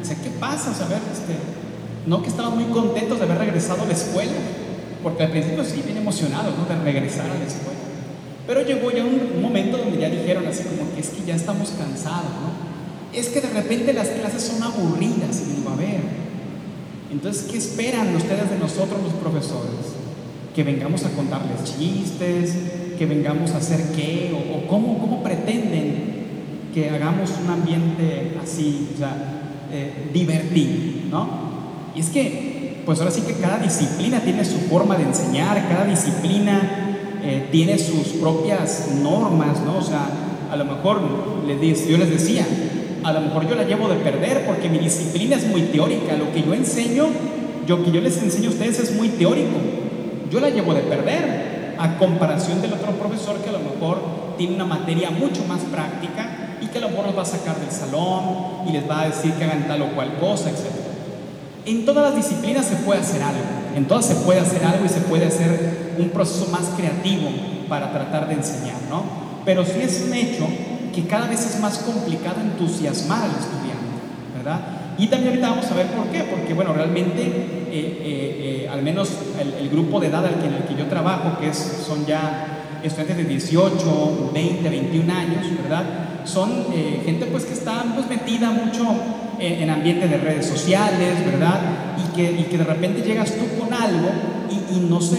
[0.00, 0.70] O sea, ¿qué pasa?
[0.70, 1.34] O sea, ver, este,
[2.06, 4.32] no que estaban muy contentos de haber regresado a la escuela,
[5.02, 6.66] porque al principio sí, bien emocionados, ¿no?
[6.66, 7.78] De regresar a la escuela.
[8.46, 11.70] Pero llegó ya un momento donde ya dijeron así como que es que ya estamos
[11.70, 12.70] cansados, ¿no?
[13.12, 15.42] es que de repente las clases son aburridas.
[15.46, 16.00] Y digo, a ver,
[17.12, 19.94] entonces, ¿qué esperan ustedes de nosotros los profesores?
[20.54, 22.56] ¿Que vengamos a contarles chistes?
[22.98, 24.32] ¿Que vengamos a hacer qué?
[24.32, 26.10] ¿O, cómo, cómo, pretenden
[26.72, 29.16] que hagamos un ambiente así, o sea,
[29.72, 31.08] eh, divertido?
[31.10, 31.28] ¿No?
[31.96, 35.86] Y es que, pues ahora sí que cada disciplina tiene su forma de enseñar, cada
[35.86, 39.78] disciplina eh, tiene sus propias normas, ¿no?
[39.78, 40.08] O sea,
[40.50, 41.00] a lo mejor
[41.46, 42.46] les, yo les decía,
[43.04, 46.16] a lo mejor yo la llevo de perder porque mi disciplina es muy teórica.
[46.16, 47.06] Lo que yo enseño,
[47.66, 49.56] lo que yo les enseño a ustedes es muy teórico.
[50.30, 54.54] Yo la llevo de perder a comparación del otro profesor que a lo mejor tiene
[54.54, 57.70] una materia mucho más práctica y que a lo mejor los va a sacar del
[57.70, 60.66] salón y les va a decir que hagan tal o cual cosa, etc.
[61.66, 63.40] En todas las disciplinas se puede hacer algo,
[63.76, 67.28] en todas se puede hacer algo y se puede hacer un proceso más creativo
[67.68, 69.02] para tratar de enseñar, ¿no?
[69.44, 70.46] Pero si es un hecho
[70.94, 74.60] que cada vez es más complicado entusiasmar al estudiante, ¿verdad?
[74.98, 78.82] Y también ahorita vamos a ver por qué, porque bueno, realmente, eh, eh, eh, al
[78.82, 79.08] menos
[79.40, 83.24] el, grupo de edad en el que yo trabajo, que es, son ya estudiantes de
[83.24, 85.84] 18, 20, 21 años, ¿verdad?
[86.24, 86.50] Son
[87.04, 88.84] gente pues que está pues, metida mucho
[89.38, 91.60] en, ambiente de redes sociales, ¿verdad?
[91.96, 94.10] Y que, de repente llegas tú con algo
[94.70, 95.18] y, no sé,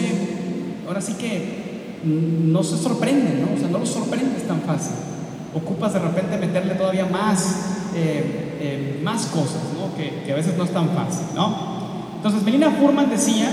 [0.85, 1.61] ahora sí que
[2.03, 3.55] no se sorprenden, ¿no?
[3.55, 5.10] O sea, no los sorprendes tan fácil
[5.53, 9.95] ocupas de repente meterle todavía más, eh, eh, más cosas, ¿no?
[9.95, 11.27] que, a veces no es tan fácil.
[11.35, 11.71] ¿no?
[12.15, 13.49] Entonces, Melina Furman decía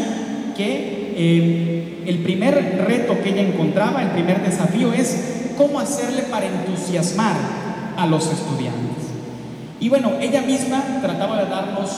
[0.57, 6.47] que eh, el primer reto que ella encontraba, el primer desafío es cómo hacerle para
[6.47, 7.35] entusiasmar
[7.97, 9.05] a los estudiantes.
[9.81, 11.91] Y bueno, ella misma trataba de darnos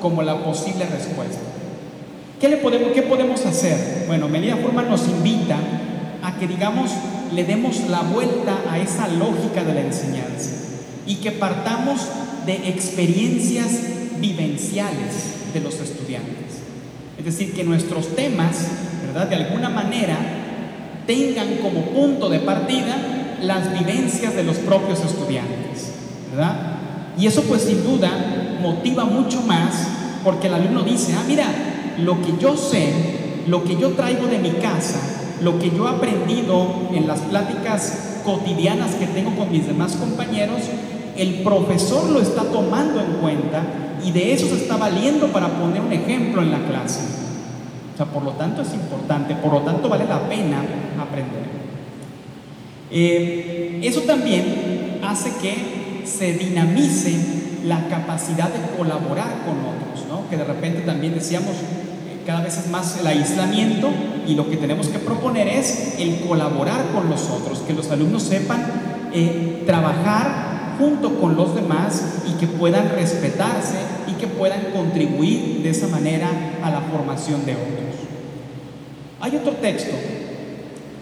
[0.00, 1.40] como la posible respuesta.
[2.40, 4.04] ¿Qué, le podemos, qué podemos hacer?
[4.06, 5.56] Bueno, Melina Furman nos invita
[6.22, 6.90] a que digamos
[7.34, 10.50] le demos la vuelta a esa lógica de la enseñanza
[11.06, 12.00] y que partamos
[12.46, 13.68] de experiencias
[14.18, 16.62] vivenciales de los estudiantes.
[17.18, 18.56] Es decir, que nuestros temas,
[19.06, 19.28] ¿verdad?
[19.28, 20.16] De alguna manera
[21.06, 22.96] tengan como punto de partida
[23.42, 25.92] las vivencias de los propios estudiantes,
[26.30, 26.76] ¿verdad?
[27.18, 28.10] Y eso pues sin duda
[28.60, 29.88] motiva mucho más
[30.24, 31.46] porque el alumno dice, ah, mira,
[31.98, 32.92] lo que yo sé,
[33.46, 38.20] lo que yo traigo de mi casa, lo que yo he aprendido en las pláticas
[38.24, 40.60] cotidianas que tengo con mis demás compañeros,
[41.16, 43.62] el profesor lo está tomando en cuenta
[44.04, 47.00] y de eso se está valiendo para poner un ejemplo en la clase.
[47.92, 50.62] O sea, por lo tanto es importante, por lo tanto vale la pena
[51.00, 51.42] aprender.
[52.90, 57.14] Eh, eso también hace que se dinamice
[57.64, 60.28] la capacidad de colaborar con otros, ¿no?
[60.28, 61.54] que de repente también decíamos,
[62.26, 63.90] cada vez es más el aislamiento
[64.26, 68.22] y lo que tenemos que proponer es el colaborar con los otros, que los alumnos
[68.22, 68.64] sepan
[69.12, 75.70] eh, trabajar junto con los demás y que puedan respetarse y que puedan contribuir de
[75.70, 76.28] esa manera
[76.62, 77.92] a la formación de otros.
[79.20, 79.94] Hay otro texto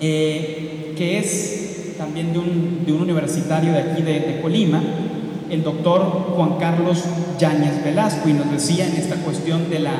[0.00, 4.82] eh, que es también de un, de un, universitario de aquí de, Colima,
[5.50, 6.00] el doctor
[6.34, 7.04] Juan Carlos
[7.38, 9.92] Yáñez Velasco, y nos decía en esta cuestión de la,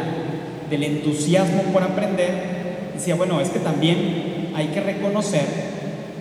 [0.71, 5.45] del entusiasmo por aprender, decía, bueno, es que también hay que reconocer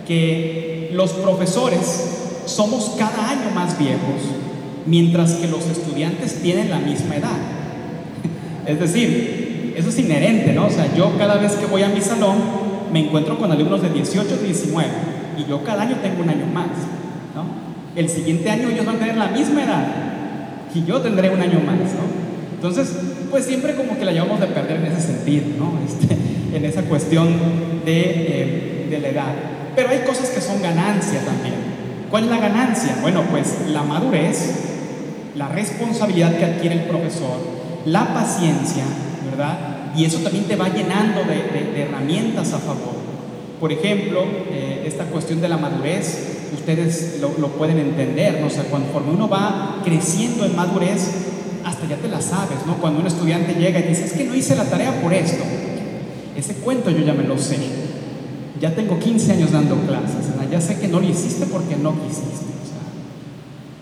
[0.06, 4.22] que los profesores somos cada año más viejos,
[4.86, 7.38] mientras que los estudiantes tienen la misma edad.
[8.66, 10.66] Es decir, eso es inherente, ¿no?
[10.66, 12.36] O sea, yo cada vez que voy a mi salón
[12.92, 14.88] me encuentro con alumnos de 18, 19,
[15.38, 16.68] y yo cada año tengo un año más,
[17.34, 17.70] ¿no?
[17.96, 19.86] el siguiente año ellos van a tener la misma edad
[20.74, 22.06] y yo tendré un año más, ¿no?
[22.54, 22.94] Entonces,
[23.30, 25.72] pues siempre como que la llevamos de perder en ese sentido, ¿no?
[25.86, 26.16] Este,
[26.56, 27.28] en esa cuestión
[27.84, 29.34] de, eh, de la edad.
[29.76, 31.54] Pero hay cosas que son ganancia también.
[32.10, 32.96] ¿Cuál es la ganancia?
[33.00, 34.50] Bueno, pues la madurez,
[35.36, 37.38] la responsabilidad que adquiere el profesor,
[37.86, 38.82] la paciencia,
[39.30, 39.92] ¿verdad?
[39.96, 42.98] Y eso también te va llenando de, de, herramientas a favor.
[43.60, 48.48] Por ejemplo, eh, esta cuestión de la madurez, ustedes lo, lo, pueden entender, ¿no?
[48.48, 51.29] O sea, conforme uno va creciendo en madurez,
[51.64, 52.76] hasta ya te la sabes, ¿no?
[52.76, 55.42] Cuando un estudiante llega y dice, es que no hice la tarea por esto.
[56.36, 57.58] Ese cuento yo ya me lo sé.
[58.60, 60.50] Ya tengo 15 años dando clases, ¿verdad?
[60.50, 62.50] ya sé que no lo hiciste porque no quisiste.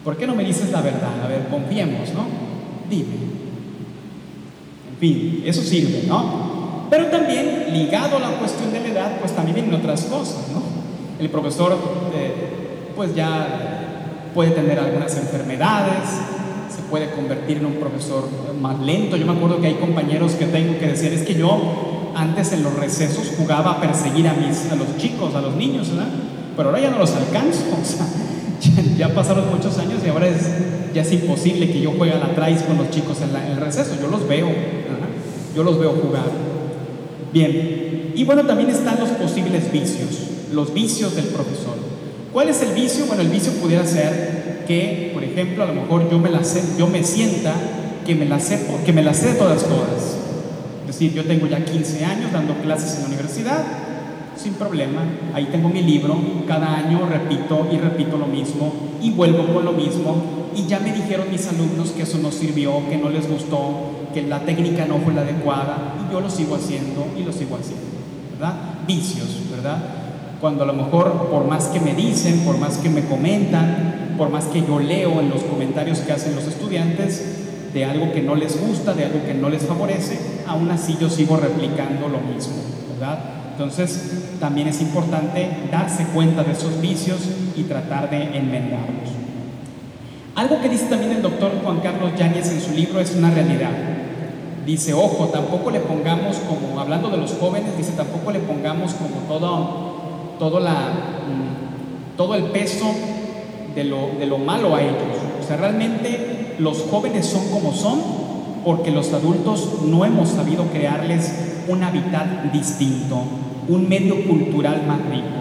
[0.05, 1.23] ¿Por qué no me dices la verdad?
[1.23, 2.27] A ver, confiemos, ¿no?
[2.89, 3.29] Dime.
[4.91, 6.87] En fin, eso sirve, ¿no?
[6.91, 10.63] Pero también, ligado a la cuestión de la edad, pues también vienen otras cosas, ¿no?
[11.19, 11.77] El profesor,
[12.15, 16.09] eh, pues ya puede tener algunas enfermedades,
[16.91, 18.29] puede convertir en un profesor
[18.61, 19.17] más lento.
[19.17, 22.63] Yo me acuerdo que hay compañeros que tengo que decir, es que yo antes en
[22.63, 26.09] los recesos jugaba a perseguir a, mis, a los chicos, a los niños, ¿verdad?
[26.57, 28.07] Pero ahora ya no los alcanzo, o sea,
[28.61, 30.49] ya, ya pasaron muchos años y ahora es,
[30.95, 33.53] ya es imposible que yo juegue a la traes con los chicos en, la, en
[33.53, 35.09] el receso, yo los veo, ¿verdad?
[35.55, 36.27] yo los veo jugar.
[37.33, 41.77] Bien, y bueno, también están los posibles vicios los vicios del profesor.
[42.33, 43.07] ¿Cuál es el vicio?
[43.07, 44.38] Bueno, el vicio pudiera ser
[44.69, 47.55] que, por ejemplo, a lo mejor yo me, la sé, yo me sienta
[48.07, 50.19] que me la sé, que me la sé todas, todas.
[50.83, 53.65] Es decir, yo tengo ya 15 años dando clases en la universidad,
[54.37, 55.03] sin problema,
[55.35, 59.73] ahí tengo mi libro, cada año repito y repito lo mismo y vuelvo con lo
[59.73, 64.09] mismo y ya me dijeron mis alumnos que eso no sirvió, que no les gustó,
[64.15, 67.57] que la técnica no fue la adecuada y yo lo sigo haciendo y lo sigo
[67.57, 67.87] haciendo,
[68.39, 68.55] ¿verdad?
[68.87, 69.79] Vicios, ¿verdad?
[70.41, 74.29] cuando a lo mejor por más que me dicen, por más que me comentan, por
[74.31, 78.35] más que yo leo en los comentarios que hacen los estudiantes de algo que no
[78.35, 82.57] les gusta, de algo que no les favorece, aún así yo sigo replicando lo mismo,
[82.93, 83.19] ¿verdad?
[83.53, 87.21] Entonces también es importante darse cuenta de esos vicios
[87.57, 89.09] y tratar de enmendarlos.
[90.35, 93.73] Algo que dice también el doctor Juan Carlos Yáñez en su libro es una realidad.
[94.67, 99.17] Dice, ojo, tampoco le pongamos como, hablando de los jóvenes, dice, tampoco le pongamos como
[99.27, 99.89] todo
[100.39, 102.87] todo, la, mm, todo el peso
[103.75, 104.97] de lo, de lo malo a ellos.
[105.43, 108.01] O sea, realmente los jóvenes son como son
[108.65, 111.33] porque los adultos no hemos sabido crearles
[111.69, 113.23] un hábitat distinto,
[113.69, 115.39] un medio cultural más rico.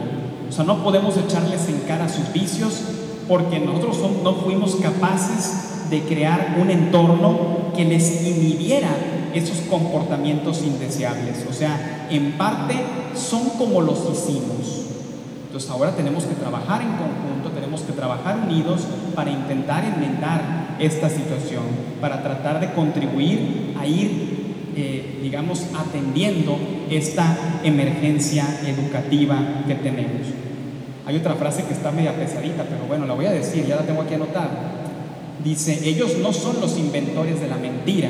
[0.47, 2.81] O sea, no podemos echarles en cara sus vicios
[3.27, 8.89] porque nosotros no fuimos capaces de crear un entorno que les inhibiera
[9.33, 11.45] esos comportamientos indeseables.
[11.49, 12.75] O sea, en parte
[13.15, 14.85] son como los hicimos.
[15.47, 17.49] Entonces ahora tenemos que trabajar en conjunto,
[17.87, 18.81] que trabajar unidos
[19.15, 21.63] para intentar enmendar esta situación,
[21.99, 26.57] para tratar de contribuir a ir, eh, digamos, atendiendo
[26.89, 30.27] esta emergencia educativa que tenemos.
[31.05, 33.83] Hay otra frase que está media pesadita, pero bueno, la voy a decir, ya la
[33.83, 34.51] tengo aquí anotada.
[35.43, 38.09] Dice, ellos no son los inventores de la mentira,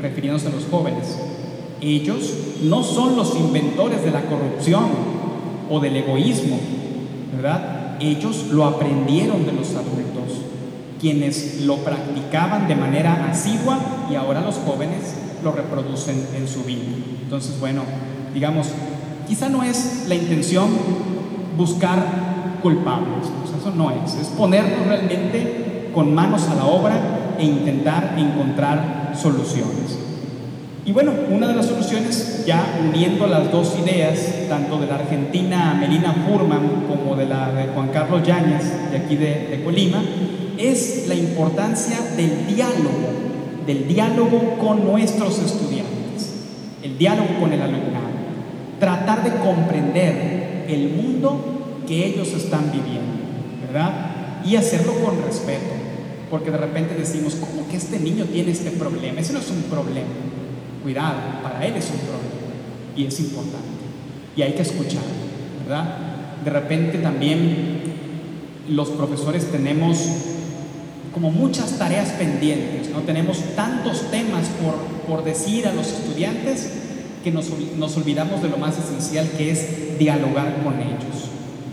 [0.00, 1.18] refiriéndose a los jóvenes.
[1.80, 5.18] Ellos no son los inventores de la corrupción,
[5.70, 6.58] o del egoísmo,
[7.34, 7.77] ¿verdad?
[8.00, 10.44] Ellos lo aprendieron de los adultos.
[11.00, 13.78] quienes lo practicaban de manera asigua
[14.10, 16.82] y ahora los jóvenes lo reproducen en su vida.
[17.22, 17.82] Entonces, bueno,
[18.34, 18.66] digamos,
[19.26, 20.68] quizá no es la intención
[21.56, 23.26] buscar culpables,
[23.60, 29.98] eso no es, es ponernos realmente con manos a la obra e intentar encontrar soluciones.
[30.84, 34.18] Y bueno, una de las soluciones, ya uniendo las dos ideas,
[34.48, 39.16] tanto de la argentina Melina Furman como de la de Juan Carlos Yáñez, de aquí
[39.16, 40.02] de, de Colima,
[40.56, 43.08] es la importancia del diálogo,
[43.66, 46.32] del diálogo con nuestros estudiantes,
[46.82, 48.08] el diálogo con el alumnado,
[48.80, 53.14] tratar de comprender el mundo que ellos están viviendo,
[53.66, 54.42] ¿verdad?
[54.44, 55.74] Y hacerlo con respeto,
[56.30, 59.20] porque de repente decimos, ¿cómo que este niño tiene este problema?
[59.20, 60.28] Ese no es un problema
[60.82, 62.28] Cuidado, para él es un problema
[62.96, 63.77] y es importante.
[64.38, 65.02] Y hay que escuchar,
[65.66, 65.96] ¿verdad?
[66.44, 67.82] De repente también
[68.68, 69.98] los profesores tenemos
[71.12, 73.00] como muchas tareas pendientes, ¿no?
[73.00, 74.76] Tenemos tantos temas por,
[75.08, 76.70] por decir a los estudiantes
[77.24, 81.30] que nos, nos, olvidamos de lo más esencial que es dialogar con ellos,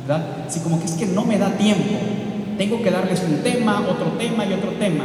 [0.07, 0.45] ¿verdad?
[0.47, 1.99] Así como que es que no me da tiempo,
[2.57, 5.03] tengo que darles un tema, otro tema y otro tema.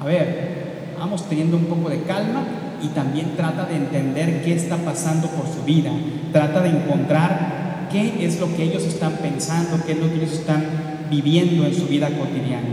[0.00, 4.76] A ver, vamos teniendo un poco de calma y también trata de entender qué está
[4.76, 5.90] pasando por su vida,
[6.32, 10.32] trata de encontrar qué es lo que ellos están pensando, qué es lo que ellos
[10.32, 10.64] están
[11.10, 12.68] viviendo en su vida cotidiana.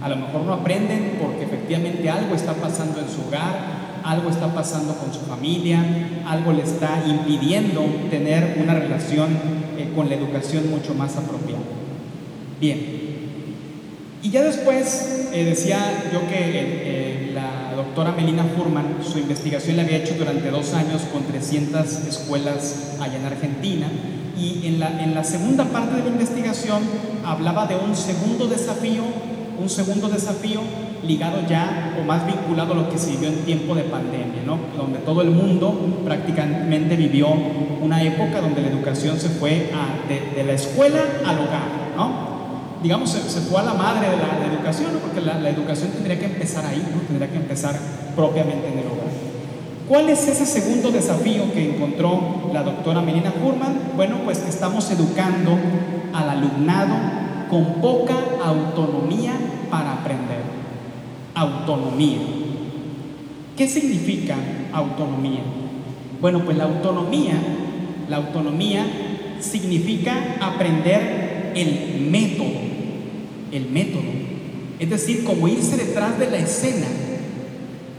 [0.00, 4.52] A lo mejor no aprenden porque efectivamente algo está pasando en su hogar, algo está
[4.52, 5.84] pasando con su familia,
[6.26, 9.28] algo le está impidiendo tener una relación
[9.76, 11.62] eh, con la educación mucho más apropiada.
[12.60, 13.02] Bien,
[14.22, 19.82] y ya después eh, decía yo que eh, la doctora Melina Furman, su investigación la
[19.82, 23.86] había hecho durante dos años con 300 escuelas allá en Argentina.
[24.38, 26.82] Y en la, en la segunda parte de la investigación
[27.24, 29.02] hablaba de un segundo desafío,
[29.60, 30.60] un segundo desafío
[31.06, 34.58] ligado ya o más vinculado a lo que se vivió en tiempo de pandemia, ¿no?
[34.76, 37.28] donde todo el mundo prácticamente vivió
[37.80, 39.70] una época donde la educación se fue
[40.08, 41.82] de, de la escuela al hogar.
[41.96, 42.31] ¿no?
[42.82, 46.66] Digamos, se, fue a la madre de la, educación, porque la, educación tendría que empezar
[46.66, 47.00] ahí, ¿no?
[47.02, 47.78] tendría que empezar
[48.16, 49.02] propiamente en el hogar.
[49.88, 53.92] ¿Cuál es ese segundo desafío que encontró la doctora Melina Furman?
[53.96, 55.56] Bueno, pues que estamos educando
[56.12, 56.94] al alumnado
[57.50, 58.14] con poca
[58.44, 59.32] autonomía
[59.70, 60.40] para aprender.
[61.34, 62.18] Autonomía.
[63.56, 64.36] ¿Qué significa
[64.72, 65.40] autonomía?
[66.20, 67.34] Bueno, pues la autonomía,
[68.08, 68.86] la autonomía
[69.40, 72.71] significa aprender el método
[73.52, 74.10] el método.
[74.78, 76.86] Es decir, como irse detrás de la escena,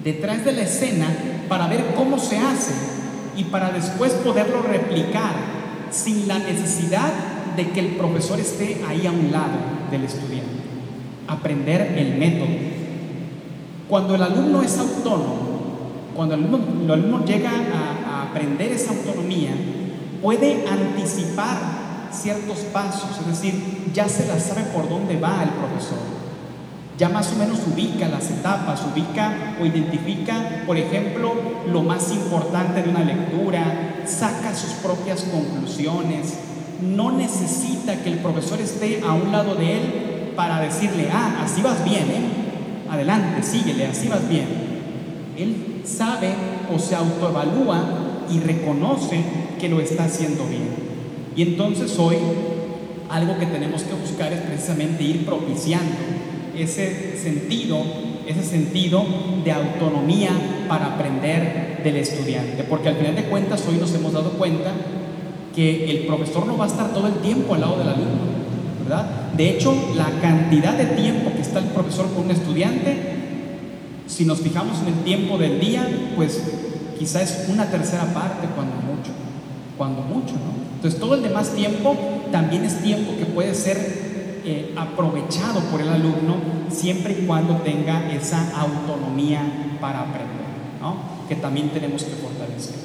[0.04, 1.08] detrás de la escena
[1.48, 2.74] para ver cómo se hace
[3.38, 5.34] y para después poderlo replicar
[5.92, 7.12] sin la necesidad
[7.56, 9.60] de que el profesor esté ahí a un lado
[9.92, 10.50] del estudiante.
[11.28, 12.50] Aprender el método.
[13.88, 15.54] Cuando el alumno es autónomo,
[16.16, 19.52] cuando el alumno, llega a, a aprender esa autonomía,
[20.22, 21.83] puede anticipar
[22.14, 26.00] ciertos pasos, es decir, ya se la sabe por dónde va el profesor.
[26.98, 31.34] Ya más o menos ubica las etapas, ubica o identifica, por ejemplo,
[31.68, 36.36] lo más importante de una lectura, saca sus propias conclusiones,
[36.82, 41.62] no necesita que el profesor esté a un lado de él para decirle, ah, así
[41.62, 42.44] vas bien, ¿eh?
[42.90, 44.48] adelante, síguele, así vas bien.
[45.38, 46.30] Él sabe
[46.74, 47.84] o se autoevalúa
[48.30, 49.24] y reconoce
[49.60, 50.73] que lo está haciendo bien.
[51.36, 52.18] Y entonces hoy
[53.10, 55.96] algo que tenemos que buscar es precisamente ir propiciando
[56.58, 57.78] ese sentido,
[58.28, 59.06] ese sentido
[59.44, 60.32] de autonomía
[60.68, 62.64] para aprender del estudiante.
[62.64, 64.72] Porque al final de cuentas hoy nos hemos dado cuenta
[65.56, 68.22] que el profesor no va a estar todo el tiempo al lado del alumno,
[68.84, 69.32] ¿verdad?
[69.36, 72.98] De hecho, la cantidad de tiempo que está el profesor con un estudiante,
[74.08, 76.42] si nos fijamos en el tiempo del día, pues
[76.98, 79.12] quizá es una tercera parte cuando mucho,
[79.78, 80.64] cuando mucho, ¿no?
[80.76, 81.96] Entonces todo el demás tiempo
[82.32, 86.36] también es tiempo que puede ser eh, aprovechado por el alumno
[86.70, 89.42] siempre y cuando tenga esa autonomía
[89.80, 90.28] para aprender,
[90.82, 90.98] ¿no?
[91.30, 92.76] que también tenemos que fortalecer.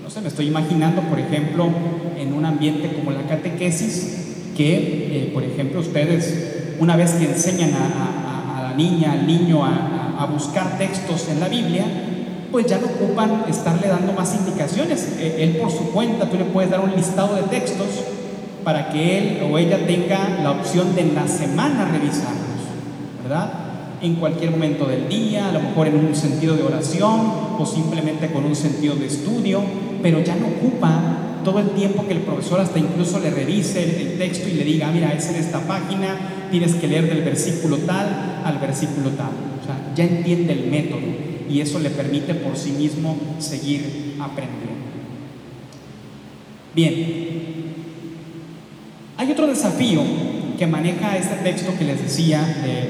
[0.00, 1.68] No sé, me estoy imaginando, por ejemplo,
[2.16, 7.72] en un ambiente como la catequesis, que, eh, por ejemplo, ustedes, una vez que enseñan
[7.74, 11.84] a, a la niña, al niño a buscar textos en la Biblia,
[12.52, 15.08] pues ya no ocupan estarle dando más indicaciones.
[15.18, 17.88] E, él por su cuenta, tú le puedes dar un listado de textos
[18.62, 22.62] para que él o ella tenga la opción de en la semana revisarlos,
[23.22, 23.52] ¿verdad?
[24.02, 28.30] En cualquier momento del día, a lo mejor en un sentido de oración o simplemente
[28.30, 29.62] con un sentido de estudio,
[30.02, 31.00] pero ya no ocupa
[31.44, 34.88] todo el tiempo que el profesor hasta incluso le revise el, texto y le diga,
[34.88, 39.30] ah, mira, es en esta página, tienes que leer del versículo tal al versículo tal.
[39.60, 44.72] O sea, ya entiende el método y eso le permite por sí mismo seguir aprendiendo.
[46.74, 47.32] Bien,
[49.18, 50.00] hay otro desafío
[50.58, 52.42] que maneja este texto que les decía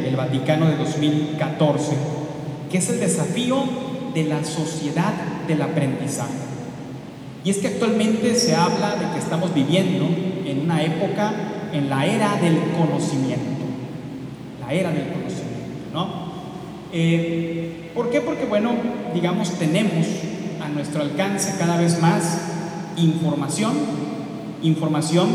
[0.03, 1.93] del Vaticano de 2014,
[2.71, 3.65] que es el desafío
[4.15, 5.13] de la sociedad
[5.49, 6.33] del aprendizaje.
[7.45, 10.07] Y es que actualmente se habla de que estamos viviendo
[10.47, 11.33] en una época,
[11.73, 13.65] en la era del conocimiento,
[14.61, 16.09] la era del conocimiento, ¿no?
[16.93, 18.21] Eh, ¿Por qué?
[18.21, 18.73] Porque, bueno,
[19.15, 20.07] digamos, tenemos
[20.65, 22.41] a nuestro alcance cada vez más
[22.97, 23.73] información,
[24.63, 25.29] información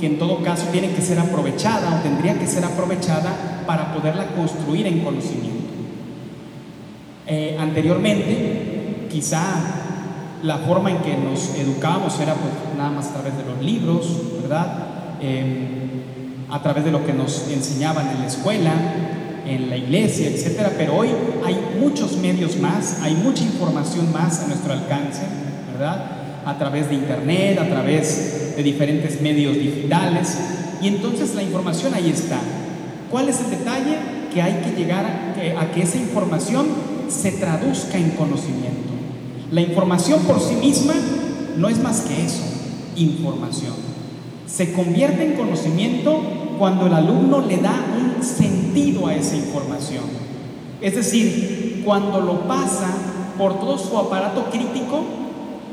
[0.00, 4.26] que en todo caso tiene que ser aprovechada o tendría que ser aprovechada para poderla
[4.34, 5.62] construir en conocimiento.
[7.26, 9.42] Eh, anteriormente, quizá
[10.42, 14.42] la forma en que nos educábamos era pues nada más a través de los libros,
[14.42, 15.18] ¿verdad?
[15.20, 15.92] Em,
[16.50, 18.72] a través de lo que nos enseñaban en la escuela,
[19.46, 20.72] en la iglesia, etcétera.
[20.76, 21.08] Pero hoy
[21.44, 25.22] hay muchos medios más, hay mucha información más a nuestro alcance,
[25.72, 26.06] ¿verdad?
[26.44, 30.38] A través de internet, a través de diferentes medios digitales.
[30.80, 32.38] Y entonces la información ahí está.
[33.10, 33.96] ¿Cuál es el detalle?
[34.32, 35.04] Que hay que llegar
[35.58, 36.66] a que esa información
[37.08, 38.92] se traduzca en conocimiento.
[39.50, 40.94] La información por sí misma
[41.58, 42.42] no es más que eso,
[42.96, 43.74] información.
[44.46, 46.20] Se convierte en conocimiento
[46.58, 47.74] cuando el alumno le da
[48.22, 50.04] sentido a esa información.
[50.80, 52.92] Es decir, cuando lo pasa
[53.38, 55.04] por todo su aparato crítico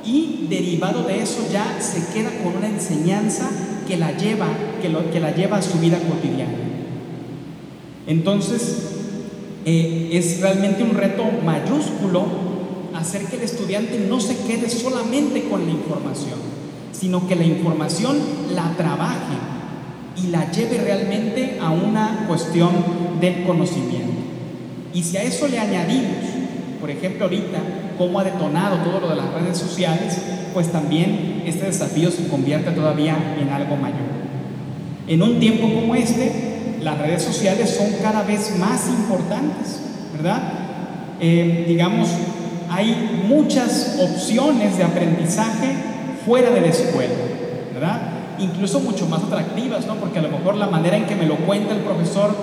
[0.06, 3.50] y derivado de eso ya se queda con una enseñanza
[3.88, 4.48] que la lleva,
[4.82, 6.58] que, la lleva a su vida cotidiana.
[8.08, 8.94] Entonces,
[9.66, 12.26] eh, es realmente un reto mayúsculo
[12.96, 16.40] hacer que el estudiante no se quede solamente con la información,
[16.92, 18.18] sino que la información
[18.54, 19.59] la trabaje
[20.22, 22.72] y la lleve realmente a una cuestión
[23.20, 24.14] del conocimiento.
[24.94, 26.18] Y si a eso le añadimos,
[26.80, 27.60] por ejemplo, ahorita,
[27.98, 30.18] cómo ha detonado todo lo de las redes sociales,
[30.54, 34.20] pues también este desafío se convierte todavía en algo mayor.
[35.08, 39.80] En un tiempo como este, las redes sociales son cada vez más importantes,
[40.16, 40.42] ¿verdad?
[41.20, 42.10] Eh, digamos,
[42.70, 45.74] hay muchas opciones de aprendizaje
[46.26, 47.14] fuera de la escuela,
[47.74, 48.19] ¿verdad?
[48.40, 49.96] Incluso mucho más atractivas, ¿no?
[49.96, 52.36] Porque a lo mejor la manera en que me lo cuenta el profesor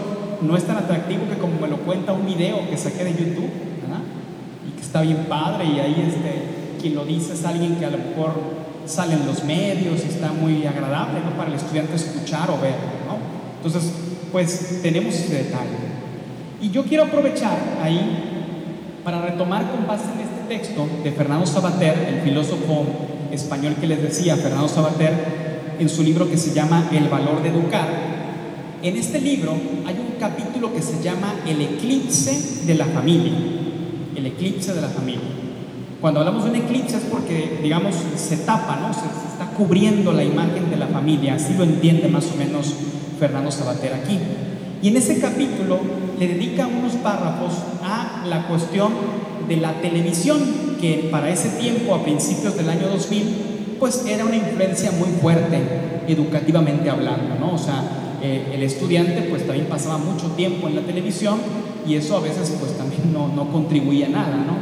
[0.42, 3.50] no es tan atractivo que como me lo cuenta un video que saqué de YouTube,
[3.82, 4.02] ¿verdad?
[4.68, 7.90] Y que está bien padre y ahí este, quien lo dice es alguien que a
[7.90, 8.32] lo mejor
[8.84, 11.36] sale en los medios y está muy agradable, ¿no?
[11.36, 12.74] Para el estudiante escuchar o ver,
[13.06, 13.16] ¿no?
[13.56, 13.92] Entonces,
[14.32, 15.86] pues tenemos ese detalle.
[16.60, 18.36] Y yo quiero aprovechar ahí
[19.04, 22.84] para retomar con base en este texto de Fernando Sabater, el filósofo
[23.30, 25.45] español que les decía, Fernando Sabater,
[25.78, 27.88] en su libro que se llama El valor de educar,
[28.82, 29.52] en este libro
[29.86, 33.32] hay un capítulo que se llama El eclipse de la familia.
[34.14, 35.22] El eclipse de la familia.
[36.00, 38.92] Cuando hablamos de un eclipse es porque, digamos, se tapa, ¿no?
[38.92, 41.34] Se, se está cubriendo la imagen de la familia.
[41.34, 42.74] Así lo entiende más o menos
[43.18, 44.18] Fernando Sabater aquí.
[44.82, 45.80] Y en ese capítulo
[46.18, 48.92] le dedica unos párrafos a la cuestión
[49.48, 50.38] de la televisión,
[50.80, 55.58] que para ese tiempo, a principios del año 2000, pues era una influencia muy fuerte
[56.08, 57.54] educativamente hablando, ¿no?
[57.54, 57.82] O sea,
[58.22, 61.38] eh, el estudiante pues también pasaba mucho tiempo en la televisión
[61.86, 64.56] y eso a veces pues también no, no contribuía a nada, ¿no?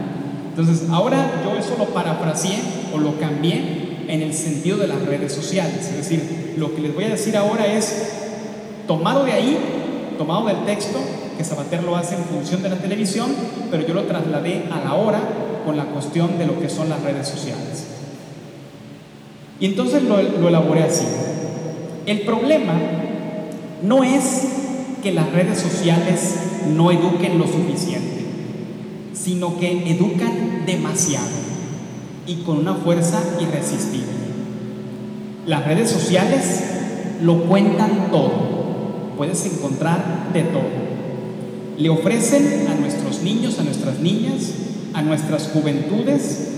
[0.50, 2.58] Entonces, ahora yo eso lo parafraseé
[2.94, 6.94] o lo cambié en el sentido de las redes sociales, es decir, lo que les
[6.94, 8.12] voy a decir ahora es
[8.86, 9.58] tomado de ahí,
[10.18, 10.98] tomado del texto,
[11.36, 13.34] que Sabater lo hace en función de la televisión,
[13.70, 15.20] pero yo lo trasladé a la hora
[15.64, 17.93] con la cuestión de lo que son las redes sociales.
[19.60, 21.04] Y entonces lo, lo elaboré así.
[22.06, 22.74] El problema
[23.82, 24.48] no es
[25.02, 26.36] que las redes sociales
[26.74, 28.24] no eduquen lo suficiente,
[29.12, 31.26] sino que educan demasiado
[32.26, 34.06] y con una fuerza irresistible.
[35.46, 36.64] Las redes sociales
[37.22, 40.84] lo cuentan todo, puedes encontrar de todo
[41.78, 44.52] le ofrecen a nuestros niños, a nuestras niñas,
[44.92, 46.50] a nuestras juventudes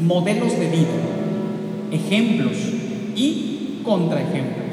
[0.00, 0.88] modelos de vida,
[1.94, 2.56] ejemplos
[3.16, 4.64] y contraejemplos.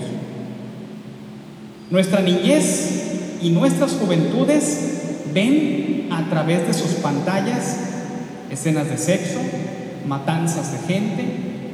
[1.89, 7.77] Nuestra niñez y nuestras juventudes ven a través de sus pantallas
[8.49, 9.39] escenas de sexo,
[10.07, 11.25] matanzas de gente,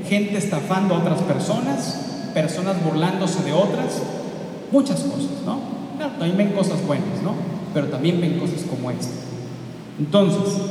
[0.08, 4.02] gente estafando a otras personas, personas burlándose de otras,
[4.72, 5.60] muchas cosas, ¿no?
[6.20, 7.34] también ven cosas buenas, ¿no?
[7.74, 9.14] pero también ven cosas como esta.
[10.00, 10.62] Entonces,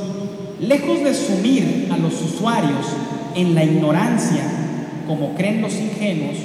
[0.59, 2.85] lejos de sumir a los usuarios
[3.35, 4.43] en la ignorancia,
[5.07, 6.37] como creen los ingenuos,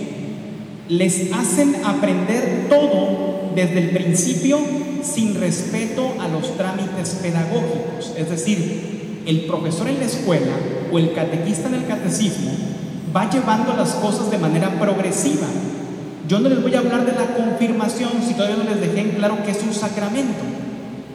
[0.88, 4.58] les hacen aprender todo desde el principio
[5.02, 8.14] sin respeto a los trámites pedagógicos.
[8.16, 10.52] Es decir, el profesor en la escuela
[10.92, 12.50] o el catequista en el catecismo
[13.14, 15.46] va llevando las cosas de manera progresiva.
[16.28, 19.10] Yo no les voy a hablar de la confirmación si todavía no les dejé en
[19.10, 20.42] claro que es un sacramento.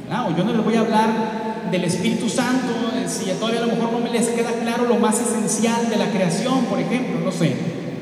[0.09, 3.73] O yo no les voy a hablar del Espíritu Santo eh, si todavía a lo
[3.73, 7.31] mejor no me les queda claro lo más esencial de la creación, por ejemplo, no
[7.31, 7.55] sé.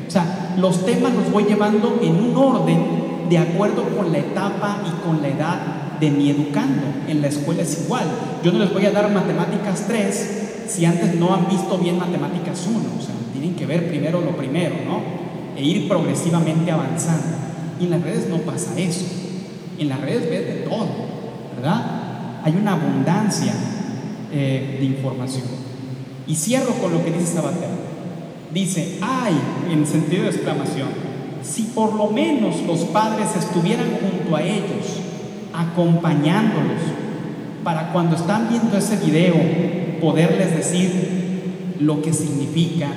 [0.08, 4.82] O sea, los temas los voy llevando en un orden de acuerdo con la etapa
[4.86, 5.60] y con la edad
[6.00, 6.84] de mi educando.
[7.08, 8.06] En la escuela es igual.
[8.44, 12.66] Yo no les voy a dar matemáticas 3 si antes no han visto bien matemáticas
[12.68, 12.78] 1.
[12.78, 15.02] O sea, tienen que ver primero lo primero, ¿no?
[15.56, 17.38] E ir progresivamente avanzando.
[17.80, 19.06] Y en las redes no pasa eso.
[19.78, 20.88] En las redes ves de todo,
[21.56, 22.05] ¿verdad?
[22.46, 23.54] Hay una abundancia
[24.32, 25.46] eh, de información.
[26.28, 27.70] Y cierro con lo que dice Sabater.
[28.54, 29.34] Dice, ay,
[29.72, 30.90] en sentido de exclamación,
[31.42, 35.02] si por lo menos los padres estuvieran junto a ellos,
[35.56, 36.82] acompañándolos,
[37.64, 39.36] para cuando están viendo ese video,
[40.00, 42.90] poderles decir lo que significa,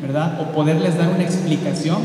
[0.00, 0.40] ¿verdad?
[0.40, 1.98] O poderles dar una explicación,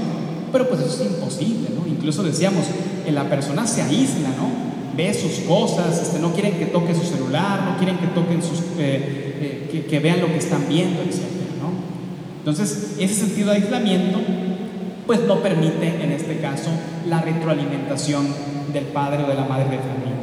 [0.51, 1.87] pero pues eso es imposible, ¿no?
[1.87, 2.65] Incluso decíamos,
[3.05, 4.70] que la persona se aísla, ¿no?
[4.95, 8.59] Ve sus cosas, este, no quieren que toque su celular, no quieren que toquen sus,
[8.77, 11.19] eh, eh, que, vean lo que están viendo, etc.
[11.61, 11.71] ¿no?
[12.39, 14.19] Entonces, ese sentido de aislamiento
[15.11, 16.69] pues no permite en este caso
[17.09, 18.27] la retroalimentación
[18.71, 20.15] del padre o de la madre de familia.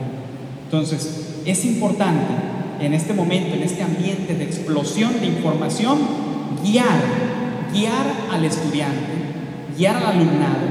[0.65, 2.33] Entonces, es importante
[2.81, 5.99] en este momento, en este ambiente de explosión de información,
[6.63, 7.03] guiar,
[7.73, 9.13] guiar al estudiante,
[9.77, 10.69] guiar al alumnado,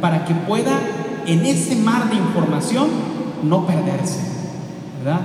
[0.00, 0.80] para que pueda
[1.26, 2.88] en ese mar de información
[3.42, 4.20] no perderse,
[5.02, 5.20] ¿verdad?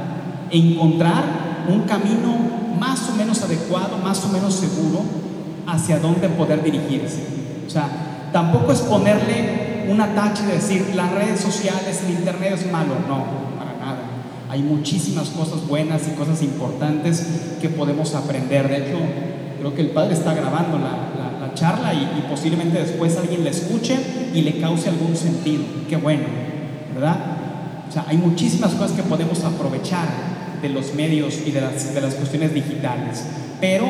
[0.51, 1.23] Encontrar
[1.67, 2.35] un camino
[2.79, 5.03] más o menos adecuado, más o menos seguro
[5.67, 7.25] hacia dónde poder dirigirse.
[7.65, 7.89] O sea,
[8.35, 12.95] Tampoco es ponerle un atache de decir las redes sociales, el internet es malo.
[13.07, 13.23] No,
[13.57, 13.99] para nada.
[14.49, 17.25] Hay muchísimas cosas buenas y cosas importantes
[17.61, 18.67] que podemos aprender.
[18.67, 18.97] De hecho,
[19.57, 23.97] creo que el padre está grabando la, charla y, y, posiblemente después alguien la escuche
[24.33, 25.63] y le cause algún sentido.
[25.87, 26.23] Qué bueno,
[26.93, 27.34] ¿verdad?
[27.87, 30.07] O sea, hay muchísimas cosas que podemos aprovechar
[30.61, 33.23] de los medios y de las, de las cuestiones digitales.
[33.61, 33.87] Pero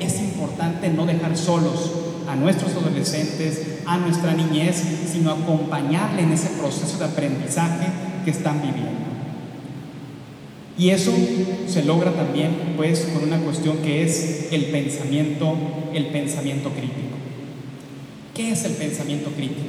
[0.00, 1.92] es importante no dejar solos
[2.28, 7.86] a nuestros adolescentes, a nuestra niñez, sino acompañarle en ese proceso de aprendizaje
[8.24, 9.06] que están viviendo.
[10.78, 11.12] Y eso
[11.66, 15.56] se logra también pues con una cuestión que es el pensamiento,
[15.94, 17.16] el pensamiento crítico.
[18.34, 19.62] ¿Qué es el pensamiento crítico?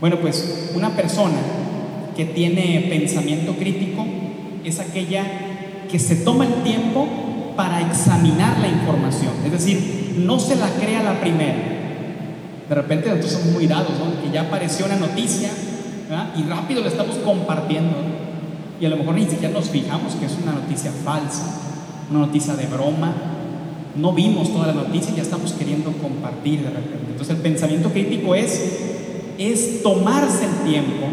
[0.00, 1.36] Bueno, pues una persona
[2.16, 4.04] que tiene pensamiento crítico
[4.64, 5.24] es aquella
[5.90, 7.06] que se toma el tiempo
[7.56, 11.54] para examinar la información, es decir, no se la crea la primera.
[12.68, 14.22] De repente nosotros somos muy dados, ¿no?
[14.22, 15.50] que ya apareció una noticia
[16.36, 17.94] y rápido la estamos compartiendo
[18.80, 21.60] y a lo mejor ni siquiera nos fijamos que es una noticia falsa,
[22.10, 23.14] una noticia de broma,
[23.96, 27.06] no vimos toda la noticia y ya estamos queriendo compartir de repente.
[27.10, 28.78] Entonces el pensamiento crítico es,
[29.38, 31.06] es tomarse el tiempo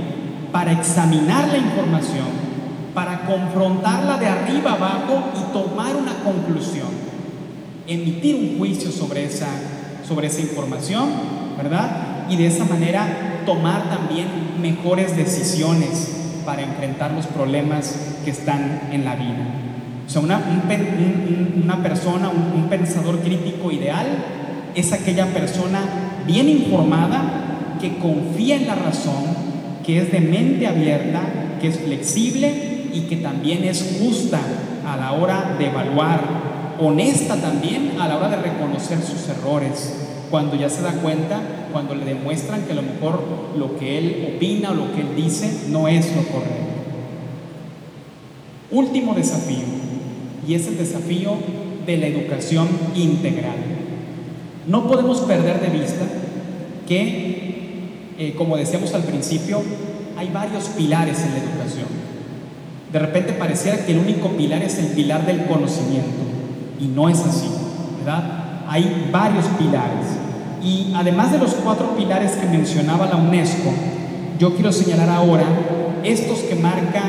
[0.53, 2.53] para examinar la información
[2.93, 6.87] para confrontarla de arriba abajo y tomar una conclusión,
[7.87, 9.47] emitir un juicio sobre esa,
[10.07, 11.09] sobre esa información,
[11.57, 12.25] ¿verdad?
[12.29, 14.27] Y de esa manera tomar también
[14.61, 16.11] mejores decisiones
[16.45, 19.45] para enfrentar los problemas que están en la vida.
[20.05, 20.39] O sea, una,
[21.63, 24.05] una persona, un, un pensador crítico ideal
[24.75, 25.79] es aquella persona
[26.27, 29.42] bien informada que confía en la razón,
[29.85, 31.21] que es de mente abierta,
[31.61, 34.39] que es flexible y que también es justa
[34.85, 36.21] a la hora de evaluar,
[36.79, 41.95] honesta también a la hora de reconocer sus errores, cuando ya se da cuenta, cuando
[41.95, 43.23] le demuestran que a lo mejor
[43.57, 46.63] lo que él opina o lo que él dice no es lo correcto.
[48.71, 49.65] Último desafío,
[50.47, 51.35] y es el desafío
[51.85, 53.55] de la educación integral.
[54.67, 56.05] No podemos perder de vista
[56.87, 57.32] que,
[58.17, 59.61] eh, como decíamos al principio,
[60.17, 61.87] hay varios pilares en la educación.
[62.91, 66.21] De repente pareciera que el único pilar es el pilar del conocimiento
[66.79, 67.49] y no es así,
[67.97, 68.65] ¿verdad?
[68.67, 70.05] Hay varios pilares.
[70.63, 73.73] Y además de los cuatro pilares que mencionaba la UNESCO,
[74.39, 75.45] yo quiero señalar ahora
[76.03, 77.01] estos que marca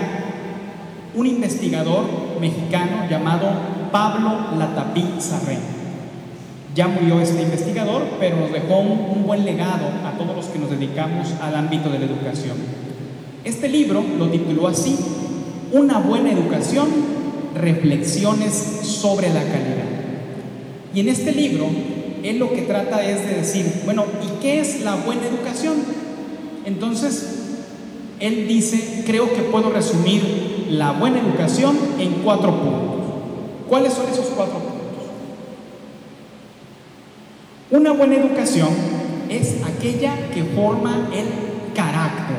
[1.15, 2.05] un investigador
[2.41, 3.49] mexicano llamado
[3.93, 5.74] Pablo Latapí Sarré.
[6.75, 10.71] Ya murió este investigador, pero nos dejó un, buen legado a todos los que nos
[10.71, 12.57] dedicamos al ámbito de la educación.
[13.45, 14.97] Este libro lo tituló así,
[15.73, 16.89] una buena educación,
[17.55, 18.53] reflexiones
[18.83, 19.85] sobre la calidad.
[20.95, 21.67] Y en este libro,
[22.25, 25.75] él lo que trata es de decir, bueno, ¿y qué es la buena educación?
[26.65, 27.29] Entonces,
[28.21, 33.05] Él dice, creo que puedo resumir la buena educación en cuatro puntos.
[33.69, 34.74] ¿Cuáles son esos cuatro puntos?
[37.75, 38.69] Una buena educación
[39.29, 42.37] es aquella que forma el carácter,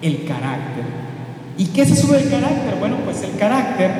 [0.00, 0.84] el carácter.
[1.58, 2.76] ¿Y qué es eso del carácter?
[2.78, 3.90] Bueno, pues el carácter,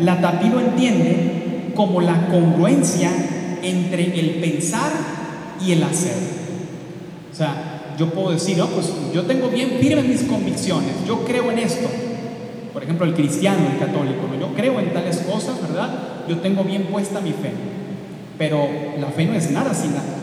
[0.00, 3.12] la TAPI lo entiende como la congruencia
[3.62, 4.90] entre el pensar
[5.64, 6.16] y el hacer.
[7.32, 11.52] O sea, yo puedo decir, no, pues yo tengo bien firmes mis convicciones, yo creo
[11.52, 11.88] en esto.
[12.72, 16.24] Por ejemplo, el cristiano, el católico, yo creo en tales cosas, ¿verdad?
[16.28, 17.81] Yo tengo bien puesta mi fe.
[18.38, 18.68] Pero
[18.98, 20.22] la fe no es nada sin nada.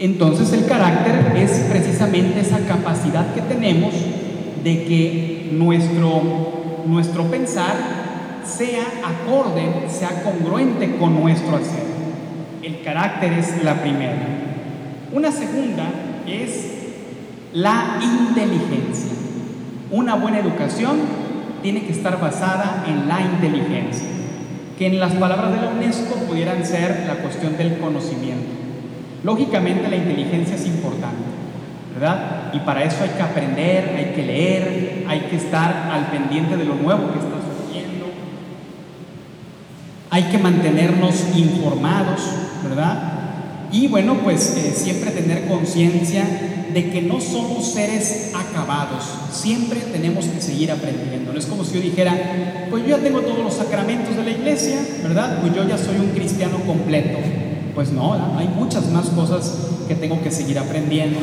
[0.00, 3.92] Entonces el carácter es precisamente esa capacidad que tenemos
[4.64, 6.22] de que nuestro,
[6.86, 7.99] nuestro pensar
[8.44, 11.84] sea acorde, sea congruente con nuestro hacer.
[12.62, 14.16] El carácter es la primera.
[15.12, 15.84] Una segunda
[16.26, 16.70] es
[17.52, 19.12] la inteligencia.
[19.90, 20.98] Una buena educación
[21.62, 24.06] tiene que estar basada en la inteligencia,
[24.78, 28.50] que en las palabras de la UNESCO pudieran ser la cuestión del conocimiento.
[29.24, 31.24] Lógicamente la inteligencia es importante,
[31.94, 32.52] ¿verdad?
[32.52, 36.64] Y para eso hay que aprender, hay que leer, hay que estar al pendiente de
[36.64, 37.39] lo nuevo que está.
[40.10, 42.20] Hay que mantenernos informados,
[42.62, 43.20] ¿verdad?
[43.72, 46.24] Y bueno, pues eh, siempre tener conciencia
[46.74, 51.32] de que no somos seres acabados, siempre tenemos que seguir aprendiendo.
[51.32, 54.30] No es como si yo dijera, pues yo ya tengo todos los sacramentos de la
[54.30, 55.38] iglesia, ¿verdad?
[55.40, 57.18] Pues yo ya soy un cristiano completo.
[57.74, 59.52] Pues no, hay muchas más cosas
[59.86, 61.20] que tengo que seguir aprendiendo,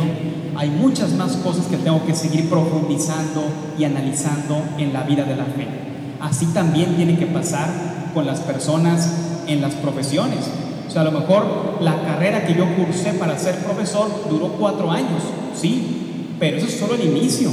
[0.56, 3.44] hay muchas más cosas que tengo que seguir profundizando
[3.78, 5.68] y analizando en la vida de la fe.
[6.20, 7.70] Así también tiene que pasar
[8.18, 9.12] con las personas
[9.46, 10.40] en las profesiones.
[10.88, 14.90] O sea, a lo mejor la carrera que yo cursé para ser profesor duró cuatro
[14.90, 15.22] años,
[15.56, 17.52] sí, pero eso es solo el inicio.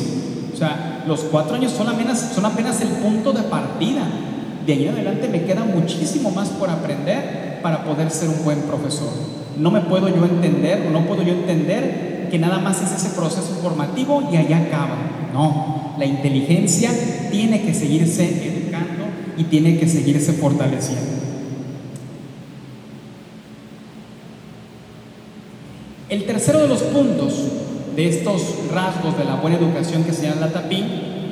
[0.55, 4.05] O sea, los cuatro años son apenas, el punto de partida.
[4.65, 8.61] De ahí en adelante me queda muchísimo más por aprender para poder ser un buen
[8.61, 9.13] profesor.
[9.59, 13.59] No me puedo yo entender, no puedo yo entender que nada más es ese proceso
[13.61, 14.97] formativo y allá acaba.
[15.35, 16.91] No, la inteligencia
[17.31, 18.64] tiene que seguirse
[19.37, 21.25] y tiene que seguirse fortaleciendo.
[26.09, 27.35] El tercero de los puntos
[27.97, 30.85] de estos rasgos de la buena educación que señala la TAPI,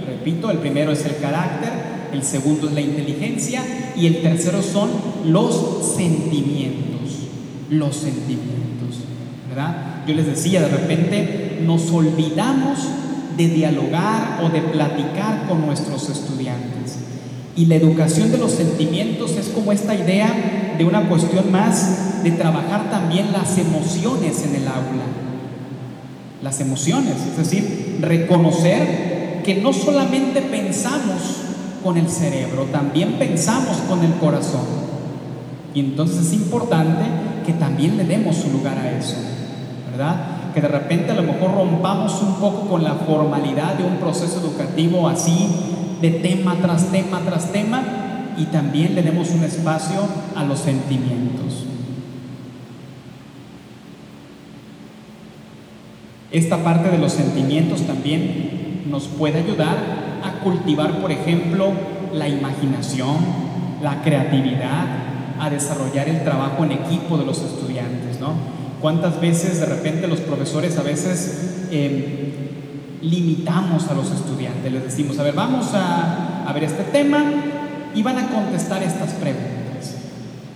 [0.06, 1.70] repito, el primero es el carácter,
[2.12, 3.62] el segundo es la inteligencia
[3.96, 4.90] y el tercero son
[5.26, 7.28] los sentimientos,
[7.70, 9.00] los sentimientos,
[9.48, 10.04] ¿verdad?
[10.06, 12.78] Yo les decía, de repente nos olvidamos
[13.36, 16.98] de dialogar o de platicar con nuestros estudiantes.
[17.54, 22.30] Y la educación de los sentimientos es como esta idea de una cuestión más de
[22.30, 25.04] trabajar también las emociones en el aula.
[26.42, 31.20] Las emociones, es decir, reconocer que no solamente pensamos
[31.82, 34.66] con el cerebro, también pensamos con el corazón.
[35.74, 37.02] Y entonces es importante
[37.44, 39.16] que también le demos su lugar a eso,
[39.90, 40.52] ¿verdad?
[40.54, 44.40] Que de repente a lo mejor rompamos un poco con la formalidad de un proceso
[44.40, 45.48] educativo así,
[46.02, 47.82] de tema tras tema tras tema,
[48.36, 50.00] y también le un espacio
[50.34, 51.64] a los sentimientos.
[56.30, 59.76] Esta parte de los sentimientos también nos puede ayudar
[60.24, 61.72] a cultivar, por ejemplo,
[62.12, 63.16] la imaginación,
[63.82, 64.86] la creatividad,
[65.38, 68.32] a desarrollar el trabajo en equipo de los estudiantes, ¿no?
[68.80, 72.31] ¿Cuántas veces de repente los profesores a veces em,
[73.02, 74.72] limitamos a los estudiantes?
[74.72, 77.22] Les decimos, a ver, vamos a, a ver este tema
[77.94, 79.96] y van a contestar estas preguntas.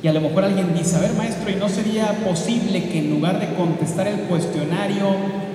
[0.03, 3.11] Y a lo mejor alguien dice, a ver maestro, ¿y no sería posible que en
[3.11, 5.47] lugar de contestar el cuestionario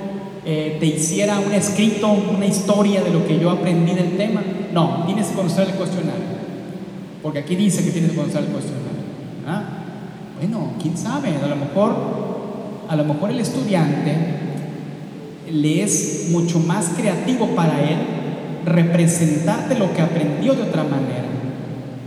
[0.44, 4.42] eh, te hiciera un escrito, una historia de lo que yo aprendí del tema.
[4.74, 6.42] No, tienes que conocer el cuestionario.
[7.22, 8.90] Porque aquí dice que tienes que conocer el cuestionario.
[9.48, 9.64] ¿Ah?
[10.40, 11.96] Bueno, quién sabe, a lo mejor,
[12.90, 14.16] a lo mejor el estudiante
[15.52, 17.98] le es mucho más creativo para él
[18.66, 21.26] representarte lo que aprendió de otra manera.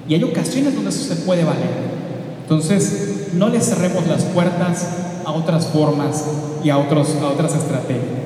[0.09, 1.95] Y hay ocasiones donde eso se puede valer.
[2.43, 4.89] Entonces, no le cerremos las puertas
[5.25, 6.25] a otras formas
[6.63, 8.25] y a, otros, a otras estrategias.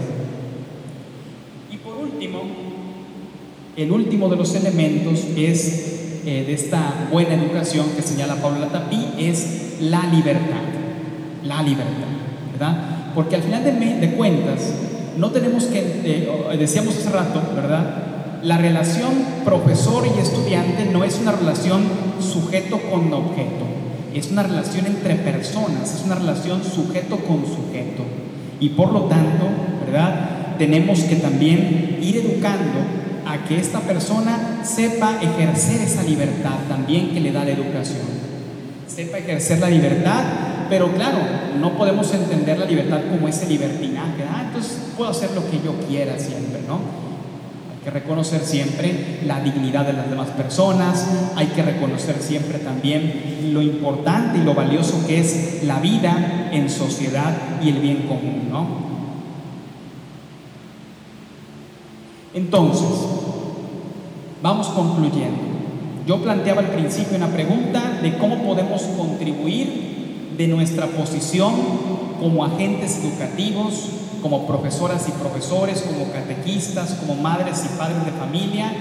[3.76, 9.06] El último de los elementos es eh, de esta buena educación que señala Pablo Latapí
[9.18, 10.64] es la libertad.
[11.44, 12.08] La libertad,
[12.50, 13.12] ¿verdad?
[13.14, 14.72] Porque al final de cuentas,
[15.18, 18.04] no tenemos que, eh, decíamos hace rato, ¿verdad?
[18.42, 19.10] La relación
[19.44, 21.82] profesor y estudiante no es una relación
[22.20, 23.66] sujeto con objeto,
[24.14, 28.04] es una relación entre personas, es una relación sujeto con sujeto.
[28.60, 29.46] Y por lo tanto,
[29.84, 30.56] ¿verdad?
[30.56, 32.78] Tenemos que también ir educando
[33.26, 38.06] a que esta persona sepa ejercer esa libertad también que le da la educación.
[38.86, 40.22] Sepa ejercer la libertad,
[40.70, 41.18] pero claro,
[41.60, 44.27] no podemos entender la libertad como ese libertinaje.
[44.98, 46.74] Puedo hacer lo que yo quiera siempre, ¿no?
[46.74, 53.52] Hay que reconocer siempre la dignidad de las demás personas, hay que reconocer siempre también
[53.52, 57.32] lo importante y lo valioso que es la vida en sociedad
[57.62, 58.66] y el bien común, ¿no?
[62.34, 62.88] Entonces,
[64.42, 65.42] vamos concluyendo.
[66.08, 71.52] Yo planteaba al principio una pregunta de cómo podemos contribuir de nuestra posición
[72.20, 73.90] como agentes educativos,
[74.22, 78.72] como profesoras y profesores, como catequistas, como madres y padres de familia,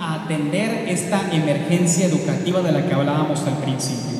[0.00, 4.16] a atender esta emergencia educativa de la que hablábamos al principio.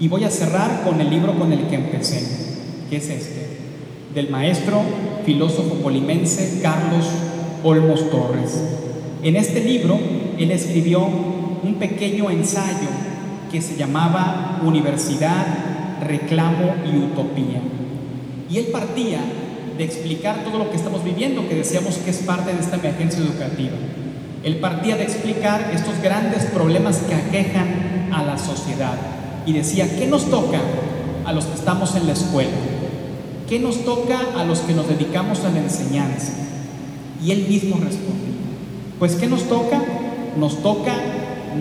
[0.00, 2.22] Y voy a cerrar con el libro con el que empecé,
[2.90, 3.58] que es este,
[4.14, 4.82] del maestro
[5.24, 7.06] filósofo polimense Carlos
[7.62, 8.62] Olmos Torres.
[9.22, 9.98] En este libro,
[10.38, 12.88] él escribió un pequeño ensayo
[13.50, 15.46] que se llamaba Universidad,
[16.02, 17.60] Reclamo y Utopía.
[18.50, 19.20] Y él partía
[19.76, 23.20] de explicar todo lo que estamos viviendo, que decíamos que es parte de esta emergencia
[23.20, 23.72] educativa.
[24.42, 28.94] Él partía de explicar estos grandes problemas que aquejan a la sociedad
[29.46, 30.60] y decía, ¿qué nos toca
[31.24, 32.50] a los que estamos en la escuela?
[33.48, 36.32] ¿Qué nos toca a los que nos dedicamos a la enseñanza?
[37.22, 38.32] Y él mismo responde,
[38.98, 39.82] pues ¿qué nos toca?
[40.38, 40.94] Nos toca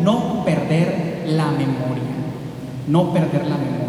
[0.02, 2.04] no perder la memoria,
[2.88, 3.84] no perder la memoria.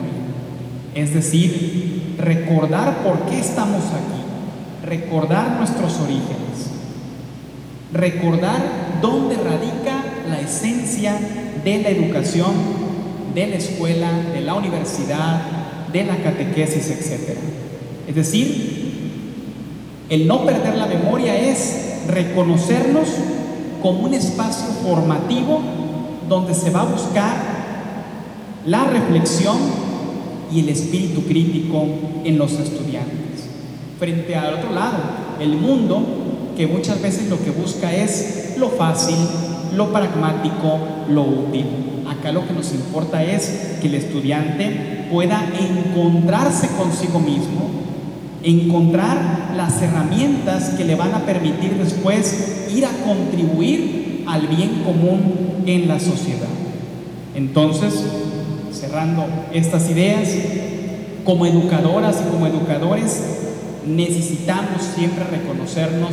[0.95, 1.94] Es decir,
[2.25, 6.71] recordar por qué estamos aquí, recordar nuestros orígenes,
[7.93, 8.63] recordar
[9.03, 11.19] dónde radica la esencia
[11.63, 12.53] de la educación,
[13.35, 15.43] de la escuela, de la universidad,
[15.93, 17.37] de la catequesis, etc.
[18.09, 18.75] Es decir,
[20.09, 23.09] el no perder la memoria es reconocernos
[23.83, 25.61] como un espacio formativo
[26.29, 27.37] donde se va a buscar
[28.67, 29.84] la reflexión
[30.53, 31.87] y el espíritu crítico
[32.25, 33.49] en los estudiantes.
[33.99, 34.99] Frente al otro lado,
[35.41, 36.05] el mundo
[36.57, 39.17] que muchas veces lo que busca es lo fácil,
[39.77, 40.79] lo pragmático,
[41.09, 41.67] lo útil.
[42.09, 47.71] Acá lo que nos importa es que el estudiante pueda encontrarse consigo mismo,
[48.43, 55.63] encontrar las herramientas que le van a permitir después ir a contribuir al bien común
[55.67, 56.49] en la sociedad.
[57.35, 58.05] Entonces,
[58.75, 60.29] cerrando estas ideas,
[61.25, 63.23] como educadoras y como educadores,
[63.87, 66.11] necesitamos siempre reconocernos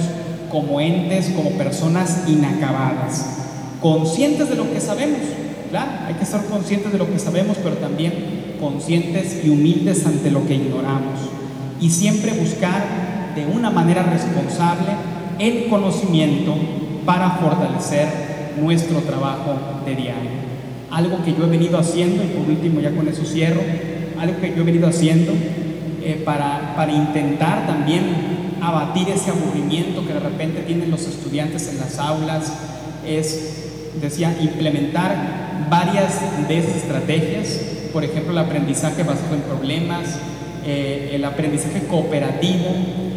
[0.49, 3.25] como entes, como personas inacabadas,
[3.81, 5.19] conscientes de lo que sabemos.
[5.69, 10.29] Claro, hay que ser conscientes de lo que sabemos, pero también conscientes y humildes ante
[10.31, 11.19] lo que ignoramos
[11.79, 14.91] y siempre buscar de una manera responsable
[15.39, 16.53] el conocimiento
[17.05, 18.07] para fortalecer
[18.61, 19.55] nuestro trabajo
[19.85, 20.50] de diario.
[20.91, 23.61] Algo que yo he venido haciendo, y por último ya con eso cierro,
[24.19, 25.31] algo que yo he venido haciendo
[26.03, 31.79] eh, para, para intentar también abatir ese aburrimiento que de repente tienen los estudiantes en
[31.79, 32.53] las aulas,
[33.05, 33.63] es,
[33.99, 37.59] decía, implementar varias de esas estrategias,
[37.91, 40.19] por ejemplo, el aprendizaje basado en problemas,
[40.65, 42.67] eh, el aprendizaje cooperativo,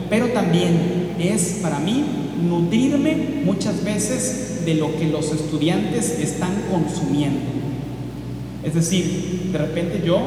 [0.08, 2.04] pero también es para mí
[2.42, 7.63] nutrirme muchas veces de lo que los estudiantes están consumiendo.
[8.64, 10.20] Es decir, de repente yo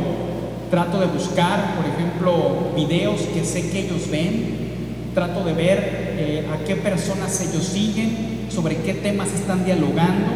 [0.69, 4.67] trato de buscar, por ejemplo, videos que sé que ellos ven,
[5.13, 10.27] trato de ver eh, a qué personas ellos siguen, sobre qué temas están dialogando,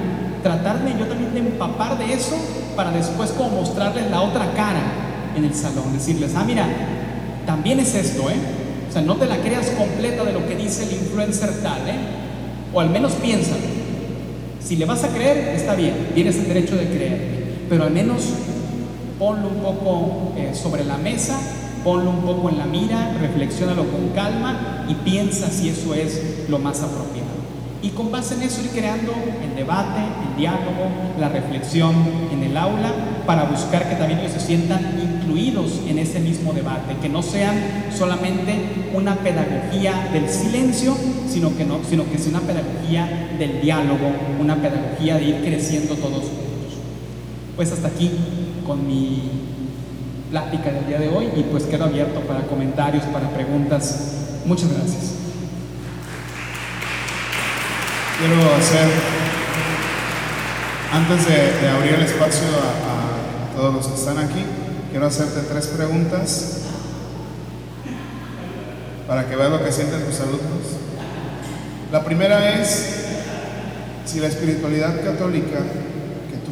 [0.41, 2.35] tratarme yo también de empapar de eso
[2.75, 4.81] para después como mostrarles la otra cara
[5.35, 6.65] en el salón, decirles, ah, mira,
[7.45, 8.35] también es esto, ¿eh?
[8.89, 11.95] O sea, no te la creas completa de lo que dice el influencer tal, ¿eh?
[12.73, 13.61] O al menos piénsalo.
[14.59, 17.40] Si le vas a creer, está bien, tienes el derecho de creer,
[17.71, 18.23] pero al menos
[19.17, 21.39] ponlo un poco eh, sobre la mesa,
[21.85, 26.59] ponlo un poco en la mira, reflexiónalo con calma y piensa si eso es lo
[26.59, 27.31] más apropiado.
[27.81, 31.95] Y con base en eso ir creando el debate, el diálogo, la reflexión
[32.33, 32.91] en el aula
[33.25, 37.55] para buscar que también ellos se sientan incluidos en ese mismo debate, que no sean
[37.97, 38.53] solamente
[38.93, 40.93] una pedagogía del silencio,
[41.29, 44.11] sino que, no, sino que sea una pedagogía del diálogo,
[44.41, 46.40] una pedagogía de ir creciendo todos juntos.
[47.61, 48.09] Pues hasta aquí
[48.65, 49.21] con mi
[50.31, 54.13] plática del día de hoy y pues quedo abierto para comentarios, para preguntas.
[54.45, 55.11] Muchas gracias.
[58.17, 58.87] quiero hacer,
[60.91, 64.43] antes de, abrir el espacio a, todos los que están aquí,
[64.89, 66.61] quiero hacerte tres preguntas
[69.07, 70.79] para que veas lo que sienten tus alumnos.
[71.91, 73.05] La primera es
[74.05, 75.59] si la espiritualidad católica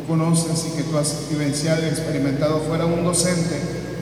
[0.10, 3.56] conoces y que tú has vivenciado y experimentado fuera un docente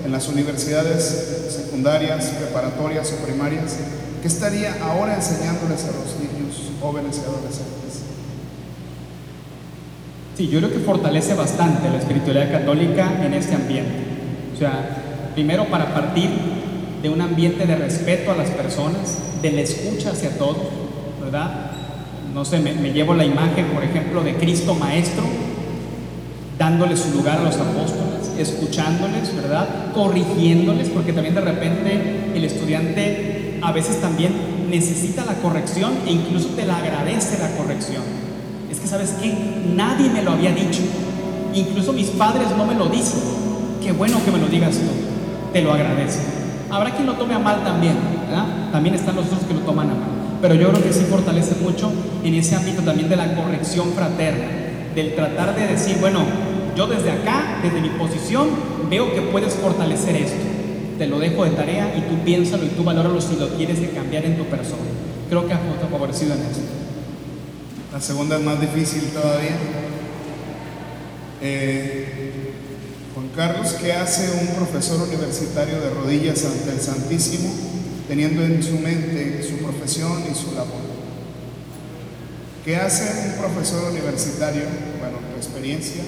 [0.06, 3.76] en las universidades secundarias, preparatorias o primarias,
[4.22, 8.04] ¿qué estaría ahora enseñándoles a los niños, jóvenes y adolescentes?
[10.38, 14.06] Sí, yo creo que fortalece bastante la espiritualidad católica en este ambiente.
[14.56, 16.30] O sea, primero para partir
[17.02, 20.70] de un ambiente de respeto a las personas, de la escucha hacia todos,
[21.22, 21.72] ¿verdad?
[22.34, 25.24] No sé, me, me llevo la imagen, por ejemplo, de Cristo Maestro,
[26.58, 29.68] dándole su lugar a los apóstoles, escuchándoles, ¿verdad?
[29.94, 34.34] Corrigiéndoles, porque también de repente el estudiante a veces también
[34.70, 38.04] necesita la corrección e incluso te la agradece la corrección.
[38.72, 39.34] Es que, ¿sabes qué?
[39.76, 40.82] Nadie me lo había dicho.
[41.54, 43.20] Incluso mis padres no me lo dicen.
[43.82, 45.54] Qué bueno que me lo digas tú.
[45.54, 46.22] Te lo agradezco.
[46.70, 47.96] Habrá quien lo tome a mal también,
[48.28, 48.72] ¿verdad?
[48.72, 50.10] También están los otros que lo toman a mal.
[50.42, 51.92] Pero yo creo que sí fortalece mucho
[52.24, 54.46] en ese ámbito también de la corrección fraterna,
[54.94, 56.20] del tratar de decir, bueno,
[56.78, 58.50] yo desde acá, desde mi posición,
[58.88, 60.38] veo que puedes fortalecer esto.
[61.00, 63.90] Te lo dejo de tarea y tú piénsalo y tú valóralo si lo quieres de
[63.90, 64.84] cambiar en tu persona.
[65.28, 65.60] Creo que ha
[65.90, 66.62] favorecido en esto.
[67.92, 69.58] La segunda es más difícil todavía.
[71.42, 72.54] Eh,
[73.16, 77.50] Juan Carlos, ¿qué hace un profesor universitario de rodillas ante el Santísimo,
[78.08, 80.86] teniendo en su mente su profesión y su labor?
[82.64, 84.64] ¿Qué hace un profesor universitario,
[85.00, 86.04] bueno, tu experiencia,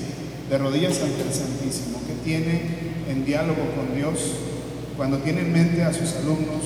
[0.50, 2.62] de rodillas ante el Santísimo, que tiene
[3.10, 4.20] en diálogo con Dios
[4.98, 6.64] cuando tiene en mente a sus alumnos,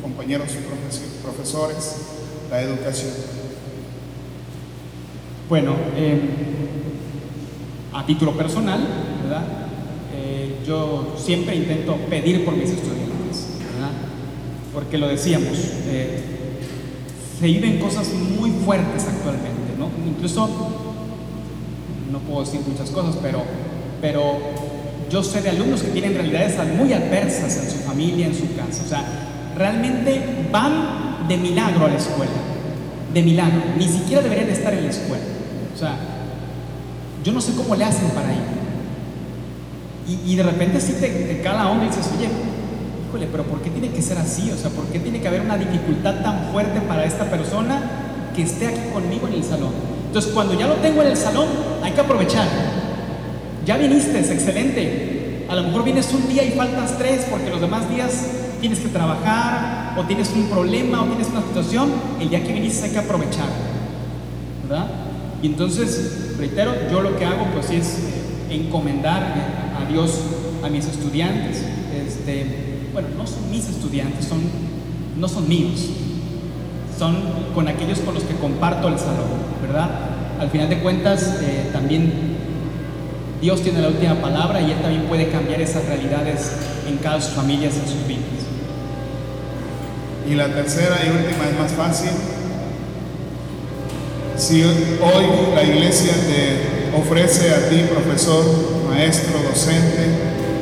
[0.00, 1.96] compañeros y profesores,
[2.50, 3.12] la educación?
[5.48, 6.20] Bueno, em,
[7.92, 8.80] a título personal,
[9.22, 9.44] ¿verdad?
[10.14, 13.08] Eh, yo siempre intento pedir por mis estudiantes.
[14.72, 16.20] Porque lo decíamos, eh,
[17.40, 19.90] se viven cosas muy fuertes actualmente, ¿no?
[20.08, 20.87] Incluso
[22.10, 23.42] no puedo decir muchas cosas, pero,
[24.00, 24.38] pero
[25.10, 28.82] yo sé de alumnos que tienen realidades muy adversas en su familia, en su casa.
[28.84, 29.04] O sea,
[29.56, 32.32] realmente van de milagro a la escuela.
[33.12, 33.62] De milagro.
[33.76, 35.24] Ni siquiera deberían estar en la escuela.
[35.74, 35.96] O sea,
[37.24, 38.58] yo no sé cómo le hacen para ir.
[40.26, 42.30] Y, de repente sí te, te cala onda y dices, oye,
[43.06, 44.50] híjole, pero ¿por qué tiene que ser así?
[44.50, 47.82] O sea, ¿por qué tiene que haber una dificultad tan fuerte para esta persona
[48.34, 49.97] que esté aquí conmigo en el salón?
[50.08, 51.46] Entonces, cuando ya lo tengo en el salón,
[51.82, 52.48] hay que aprovechar.
[53.66, 55.44] Ya viniste, es excelente.
[55.50, 58.26] A lo mejor vienes un día y faltas tres porque los demás días
[58.58, 61.92] tienes que trabajar o tienes un problema o tienes una situación.
[62.18, 63.48] El día que viniste hay que aprovechar.
[64.62, 64.86] ¿Verdad?
[65.42, 69.22] Y entonces, reitero, yo lo que hago pues es eh, encomendar
[69.78, 70.20] a Dios
[70.64, 71.64] a mis estudiantes.
[71.94, 74.40] Este, bueno, no son mis estudiantes, son,
[75.18, 75.86] no son míos,
[76.98, 77.16] son
[77.54, 79.28] con aquellos con los que comparto el salón,
[79.62, 79.88] ¿verdad?
[80.40, 82.12] Al final de cuentas, eh, también
[83.40, 86.52] Dios tiene la última palabra y Él también puede cambiar esas realidades
[86.88, 88.22] en cada sus familias, en sus vidas.
[90.28, 92.10] Y la tercera y última es más fácil.
[94.36, 95.24] Si hoy
[95.54, 98.44] la iglesia te ofrece a ti, profesor,
[98.88, 100.06] maestro, docente,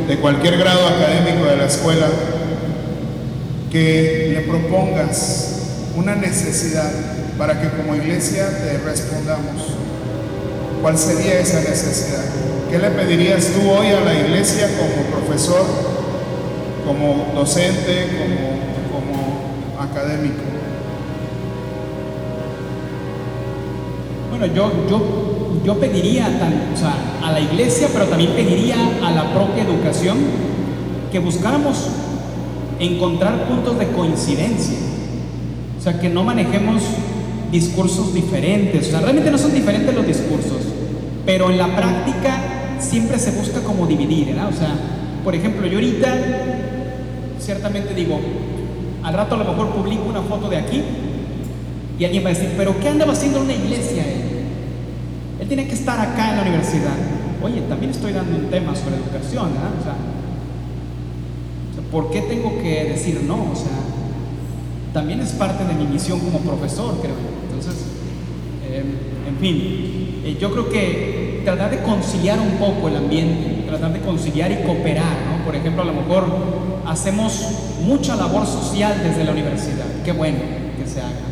[0.07, 2.07] de cualquier grado académico de la escuela,
[3.70, 5.56] que le propongas
[5.97, 6.90] una necesidad
[7.38, 9.62] para que como iglesia te respondamos.
[10.82, 12.22] ¿Cuál sería esa necesidad?
[12.70, 15.64] ¿Qué le pedirías tú hoy a la iglesia como profesor,
[16.84, 20.42] como docente, como, como académico?
[24.30, 30.18] Bueno, yo, yo, yo pediría a la iglesia, pero también pediría a la propia educación
[31.11, 31.88] que buscáramos
[32.78, 34.86] encontrar puntos de coincidencia
[35.91, 36.82] sea, que no manejemos
[37.53, 38.89] discursos diferentes.
[38.89, 40.59] O sea, realmente no son diferentes los discursos,
[41.24, 44.49] pero en la práctica siempre se busca como dividir, ¿verdad?
[44.49, 44.74] O sea,
[45.22, 46.09] por ejemplo, yo ahorita
[47.39, 48.18] ciertamente digo,
[49.05, 50.82] al rato a lo mejor publico una foto de aquí
[51.99, 54.22] y alguien va a decir, pero ¿qué andaba haciendo en una iglesia él?
[55.41, 56.97] Él tiene que estar acá en la universidad.
[57.43, 59.70] Oye, también estoy dando un tema sobre educación, ¿verdad?
[59.78, 59.95] O sea,
[61.93, 63.53] ¿por qué tengo que decir no?
[63.53, 63.86] O sea,
[64.97, 67.16] también es parte de mi misión como profesor, creo.
[67.44, 67.84] Entonces,
[68.64, 73.92] em, en fin, eh, yo creo que tratar de conciliar un poco el ambiente, tratar
[73.92, 75.44] de conciliar y cooperar, ¿no?
[75.44, 76.24] Por ejemplo, a lo mejor
[76.86, 77.47] hacemos
[77.84, 80.38] mucha labor social desde la universidad, qué bueno
[80.78, 81.26] que se haga,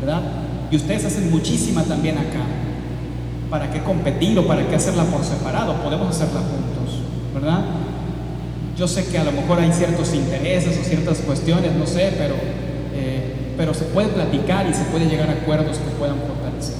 [0.00, 0.22] ¿verdad?
[0.70, 2.46] Y ustedes hacen muchísima también acá.
[3.50, 5.74] ¿Para qué competir o para qué hacerla por separado?
[5.82, 7.00] Podemos hacerla juntos,
[7.34, 7.64] ¿verdad?
[8.78, 12.36] Yo sé que a lo mejor hay ciertos intereses o ciertas cuestiones, no sé, pero,
[13.02, 16.76] eh, pero se puede platicar y se puede llegar a acuerdos que puedan fortalecer.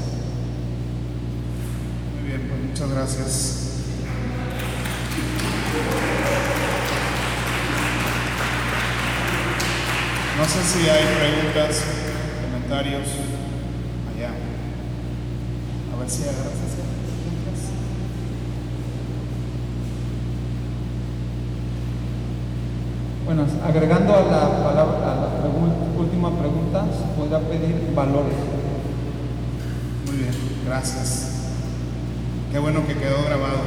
[2.15, 3.67] Muy bien, pues muchas gracias.
[10.37, 11.83] No sé si hay preguntas,
[12.43, 13.09] comentarios
[14.15, 14.31] allá.
[15.93, 16.70] A ver si agarras
[23.33, 28.35] Bueno, agregando a la, palabra, a la última pregunta, se podrá pedir valores.
[30.05, 30.33] Muy bien,
[30.67, 31.51] gracias.
[32.51, 33.61] Qué bueno que quedó grabado.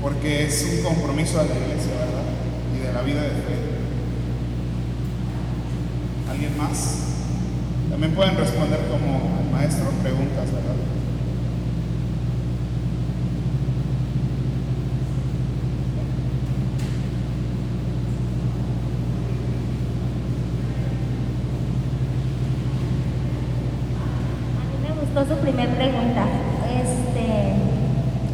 [0.00, 2.22] Porque es un compromiso a la iglesia, ¿verdad?
[2.72, 3.56] Y de la vida de fe.
[6.30, 6.98] ¿Alguien más?
[7.90, 10.72] También pueden responder como el maestro preguntas, ¿verdad?
[24.54, 26.24] A mí me gustó su primer pregunta.
[26.72, 27.54] Este,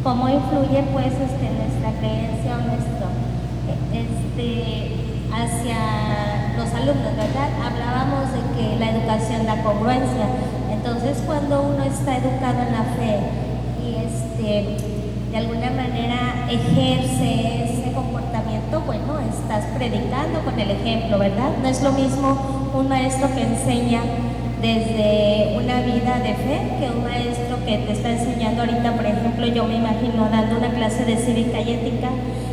[0.03, 3.07] ¿Cómo influye pues este, nuestra creencia o nuestro
[3.93, 4.95] este,
[5.33, 7.49] hacia los alumnos, verdad?
[7.61, 10.27] Hablábamos de que la educación da congruencia.
[10.71, 13.19] Entonces cuando uno está educado en la fe
[13.83, 14.77] y este,
[15.31, 20.71] de alguna manera ejerce ese comportamiento, bueno, estás predicando con el
[21.17, 21.51] ¿verdad?
[21.61, 24.01] No es lo mismo un maestro que enseña
[24.61, 29.47] desde una vida de fe que un maestro que te está enseñando ahorita, por ejemplo,
[29.47, 32.09] yo me imagino dando una clase de cívica y ética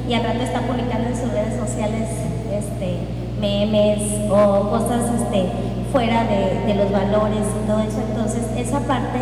[0.09, 2.09] y al rato está publicando en sus redes sociales
[2.53, 2.99] este,
[3.41, 4.01] memes
[4.31, 5.47] o cosas este,
[5.93, 8.01] fuera de, los valores y todo eso.
[8.09, 9.19] Entonces, esa parte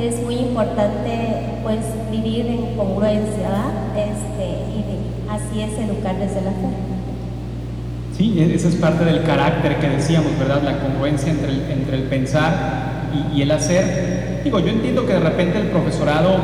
[0.00, 3.72] es muy importante pues vivir en congruencia, ¿verdad?
[3.96, 4.84] Este, y
[5.28, 6.93] así es educar desde la fe.
[8.16, 10.62] Sí, e- esa es parte del carácter que decíamos, ¿verdad?
[10.62, 14.40] La congruencia entre el, entre el pensar y, y el hacer.
[14.44, 16.36] Digo, yo entiendo que de repente el profesorado,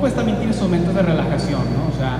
[0.00, 1.94] pues también tiene sus momentos de relajación, ¿no?
[1.94, 2.18] O sea,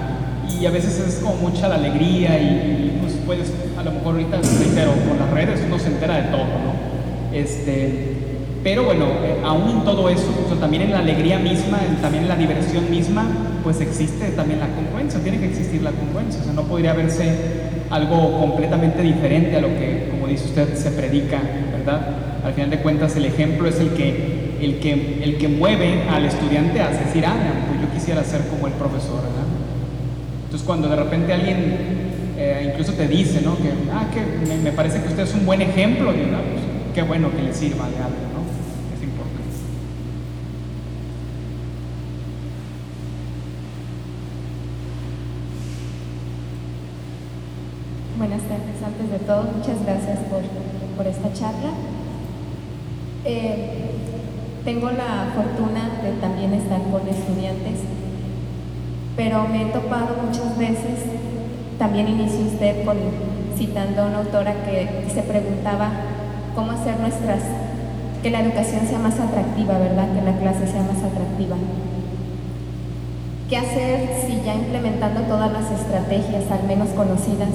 [0.61, 4.15] y a veces es como mucha la alegría y, y, pues puedes, a lo mejor
[4.15, 7.35] ahorita, reitero, con las redes uno se entera de todo, ¿no?
[7.37, 8.15] Este,
[8.63, 11.97] pero bueno, eh, aún en todo eso, o sea, también en la alegría misma, en-
[11.97, 13.27] también en la diversión misma,
[13.63, 17.35] pues existe también la congruencia, tiene que existir la congruencia, o sea, no podría verse
[17.95, 21.41] algo completamente diferente a lo que, como dice usted, se predica,
[21.71, 22.09] ¿verdad?
[22.45, 26.25] Al final de cuentas, el ejemplo es el que, el que, el que mueve al
[26.25, 27.37] estudiante a decir, ah,
[27.69, 29.47] pues yo quisiera ser como el profesor, ¿verdad?
[30.43, 32.05] Entonces, cuando de repente alguien
[32.37, 33.57] eh, incluso te dice, ¿no?
[33.57, 36.41] Que, ah, que me, parece que usted es un buen ejemplo, ¿verdad?
[36.53, 36.65] Pues,
[36.97, 38.43] qué bueno que le sirva de algo, ¿no?
[38.97, 39.45] Es importante.
[48.19, 48.43] Buenas
[49.15, 50.43] de todo, muchas gracias por,
[50.97, 51.71] por esta charla.
[53.25, 53.93] Eh,
[54.65, 57.79] tengo la fortuna de también estar con estudiantes,
[59.17, 60.99] pero me he topado muchas veces,
[61.79, 62.97] también inició usted con,
[63.57, 65.91] citando a una autora que se preguntaba
[66.57, 67.43] cómo hacer nuestras,
[68.21, 70.13] que la educación sea más atractiva, ¿verdad?
[70.13, 71.57] Que la clase sea más atractiva.
[73.49, 77.51] ¿Qué hacer si ya implementando todas las estrategias, al menos conocidas,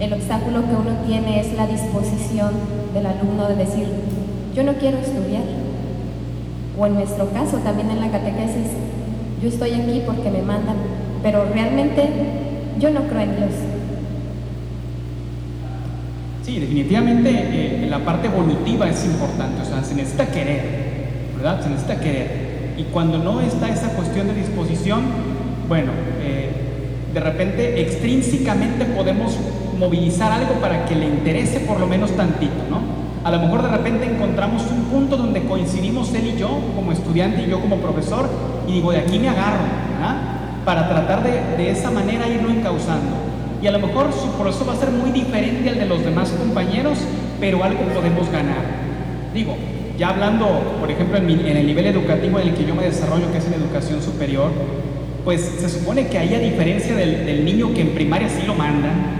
[0.00, 2.52] el obstáculo que uno tiene es la disposición
[2.94, 3.86] del alumno de decir,
[4.54, 5.42] yo no quiero estudiar.
[6.78, 8.68] O en nuestro caso, también en la catequesis,
[9.42, 10.76] yo estoy aquí porque me mandan,
[11.22, 12.08] pero realmente
[12.78, 13.50] yo no creo en Dios.
[16.44, 20.62] Sí, definitivamente eh, la parte evolutiva es importante, o sea, se necesita querer,
[21.36, 21.62] ¿verdad?
[21.62, 22.74] Se necesita querer.
[22.78, 25.02] Y cuando no está esa cuestión de disposición,
[25.68, 26.50] bueno, eh,
[27.12, 29.36] de repente extrínsecamente podemos
[29.80, 32.78] movilizar algo para que le interese por lo menos tantito, ¿no?
[33.24, 37.42] A lo mejor de repente encontramos un punto donde coincidimos él y yo como estudiante
[37.42, 38.28] y yo como profesor
[38.68, 40.16] y digo, de aquí me agarro, ¿verdad?
[40.64, 43.16] Para tratar de, de esa manera irlo encauzando.
[43.62, 46.30] Y a lo mejor su proceso va a ser muy diferente al de los demás
[46.30, 46.98] compañeros,
[47.40, 48.62] pero algo podemos ganar.
[49.34, 49.54] Digo,
[49.98, 50.46] ya hablando,
[50.80, 53.38] por ejemplo, en, mi- en el nivel educativo en el que yo me desarrollo, que
[53.38, 54.50] es en educación superior,
[55.26, 58.54] pues se supone que ahí a diferencia del, del niño que en primaria sí lo
[58.54, 59.19] mandan,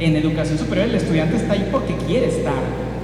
[0.00, 2.54] en educación superior el estudiante está ahí porque quiere estar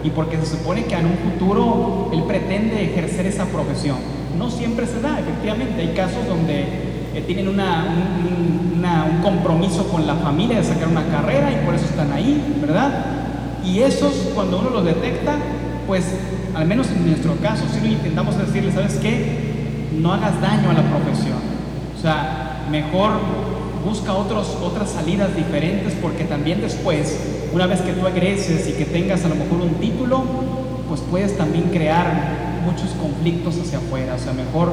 [0.02, 3.96] y porque se supone que en un futuro él pretende ejercer esa profesión.
[4.38, 6.60] No siempre se da, efectivamente, hay casos donde
[7.14, 8.26] eh, tienen una- un,
[8.74, 12.12] un- una- un compromiso con la familia de sacar una carrera y por eso están
[12.12, 13.04] ahí, ¿verdad?
[13.64, 15.36] Y esos, cuando uno los detecta,
[15.86, 16.04] pues
[16.54, 19.90] al menos en nuestro caso, si intentamos decirle, ¿sabes qué?
[19.98, 21.38] No hagas daño a la profesión.
[21.98, 23.12] O sea, mejor
[23.86, 27.18] busca otros, otras salidas diferentes porque también después,
[27.52, 30.24] una vez que tú egreses y que tengas a lo mejor un título,
[30.88, 34.14] pues puedes también crear muchos conflictos hacia afuera.
[34.14, 34.72] O sea, mejor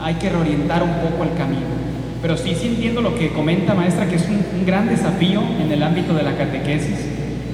[0.00, 1.82] hay que reorientar un poco el camino.
[2.22, 5.82] Pero sí, sí entiendo lo que comenta maestra, que es un, gran desafío en el
[5.82, 6.98] ámbito de la catequesis,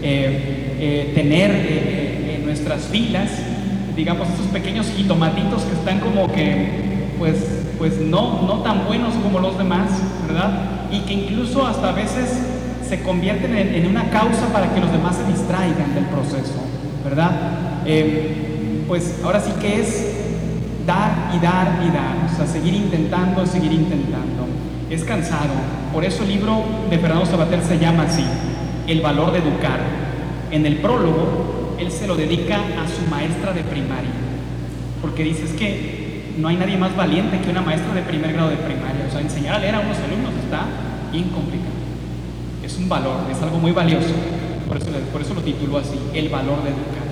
[0.02, 3.30] eh, eh, tener eh, en nuestras filas,
[3.96, 6.68] digamos, esos pequeños jitomatitos que están como que,
[7.18, 9.90] pues, pues no, no tan buenos como los demás,
[10.26, 10.50] ¿verdad?
[10.90, 12.38] Y que incluso hasta a veces
[12.86, 16.60] se convierten en, una causa para que los demás se distraigan del proceso,
[17.04, 17.30] ¿verdad?
[18.86, 20.16] pues ahora sí que es
[20.86, 24.28] dar y dar y dar, o sea, seguir intentando, seguir intentando
[24.90, 25.52] es cansado.
[25.92, 28.24] Por eso el libro de Fernando Sabater se llama así,
[28.86, 29.80] El valor de educar.
[30.50, 34.10] En el prólogo, él se lo dedica a su maestra de primaria,
[35.02, 35.97] porque dice es que
[36.38, 39.06] no hay nadie más valiente que una maestra de primer grado de primaria.
[39.08, 40.66] O sea, enseñar a leer a unos alumnos está
[41.10, 41.26] bien.
[42.62, 44.14] Es un valor, es algo muy valioso.
[44.68, 44.76] Por
[45.22, 47.08] eso, lo tituló así, El valor de educar.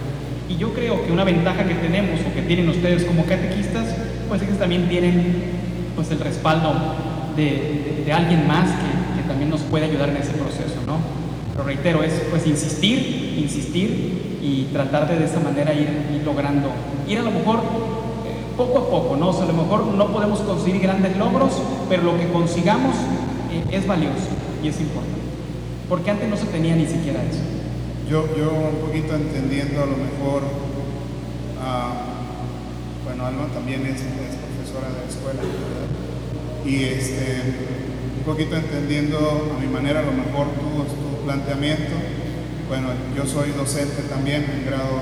[0.48, 3.97] Y yo creo que una ventaja que tenemos o que tienen ustedes como catequistas,
[4.28, 5.57] pues es que también tienen
[5.97, 6.74] pues el respaldo
[7.35, 10.98] de, alguien más que, también nos puede ayudar en ese proceso, ¿no?
[11.53, 15.89] Pero reitero, es pues insistir, insistir y tratar de, de esa manera ir,
[16.24, 16.70] logrando,
[17.09, 17.95] ir a lo mejor
[18.56, 19.30] poco a poco, ¿no?
[19.30, 21.52] A lo mejor no podemos conseguir grandes logros,
[21.88, 22.96] pero lo que consigamos
[23.52, 24.28] eh, es valioso
[24.62, 25.20] y es importante.
[25.88, 27.40] Porque antes no se tenía ni siquiera eso.
[28.08, 30.42] Yo, yo un poquito entendiendo a lo mejor,
[31.60, 31.92] ah,
[33.04, 36.06] bueno, Alma también es, es profesora de escuela, ¿verdad?
[36.64, 37.42] y este,
[38.18, 41.94] un poquito entendiendo a mi manera a lo mejor tu, tu planteamiento.
[42.68, 44.98] Bueno, yo soy docente también en grado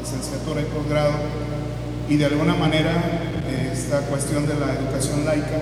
[0.00, 1.12] licenciatura y posgrado
[2.08, 2.92] y de alguna manera
[3.72, 5.60] esta cuestión de la educación laica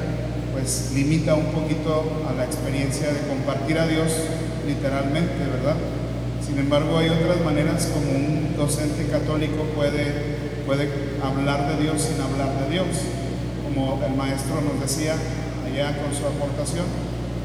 [0.53, 4.13] pues limita un poquito a la experiencia de compartir a Dios
[4.67, 5.77] literalmente, ¿verdad?
[6.47, 10.07] Sin embargo, hay otras maneras como un docente católico puede,
[10.67, 10.89] puede
[11.23, 12.87] hablar de Dios sin hablar de Dios
[13.75, 15.15] como el maestro nos decía
[15.67, 16.87] allá con su aportación,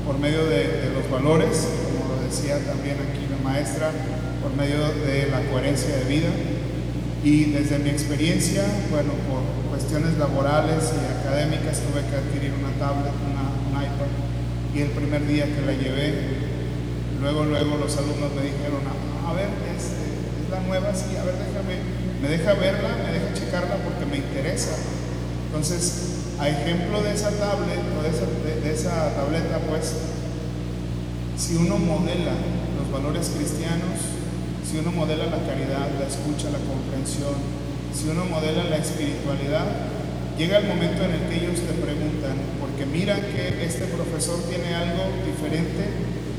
[0.05, 3.91] por medio de, los valores, como lo decía también aquí la maestra,
[4.41, 6.29] por medio de la coherencia de vida.
[7.23, 13.11] Y desde mi experiencia, bueno, por cuestiones laborales y académicas tuve que adquirir una tablet,
[13.27, 14.11] una, un iPad,
[14.73, 16.13] y el primer día que la llevé,
[17.19, 18.87] luego, luego los alumnos me dijeron,
[19.27, 21.75] a, ver, es, es la nueva, sí, a ver, déjame,
[22.21, 24.75] me deja verla, me deja checarla porque me interesa.
[25.47, 29.93] Entonces, a ejemplo de esa tablet o de esa, tableta, pues,
[31.37, 32.31] si uno modela
[32.79, 34.18] los valores cristianos,
[34.69, 37.33] si uno modela la caridad, la escucha, la comprensión,
[37.89, 39.65] si uno modela la espiritualidad,
[40.37, 44.75] llega el momento en el que ellos te preguntan, porque miran que este profesor tiene
[44.77, 45.89] algo diferente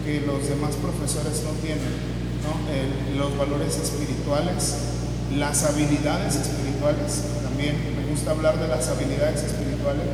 [0.07, 1.91] que los demás profesores no tienen,
[3.19, 4.79] los valores espirituales,
[5.35, 10.07] las habilidades espirituales, también me gusta hablar de las habilidades espirituales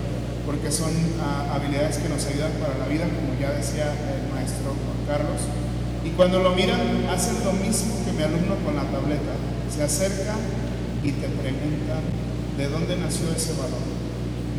[0.46, 0.90] porque son
[1.20, 5.42] ah, habilidades que nos ayudan para la vida, como ya decía el maestro Juan Carlos.
[6.06, 6.78] Y cuando lo miran,
[7.10, 9.36] hacen lo mismo mi alumno con la tableta.
[9.68, 10.40] Se acercan
[11.04, 12.00] y te preguntan
[12.56, 13.84] de dónde nació ese valor.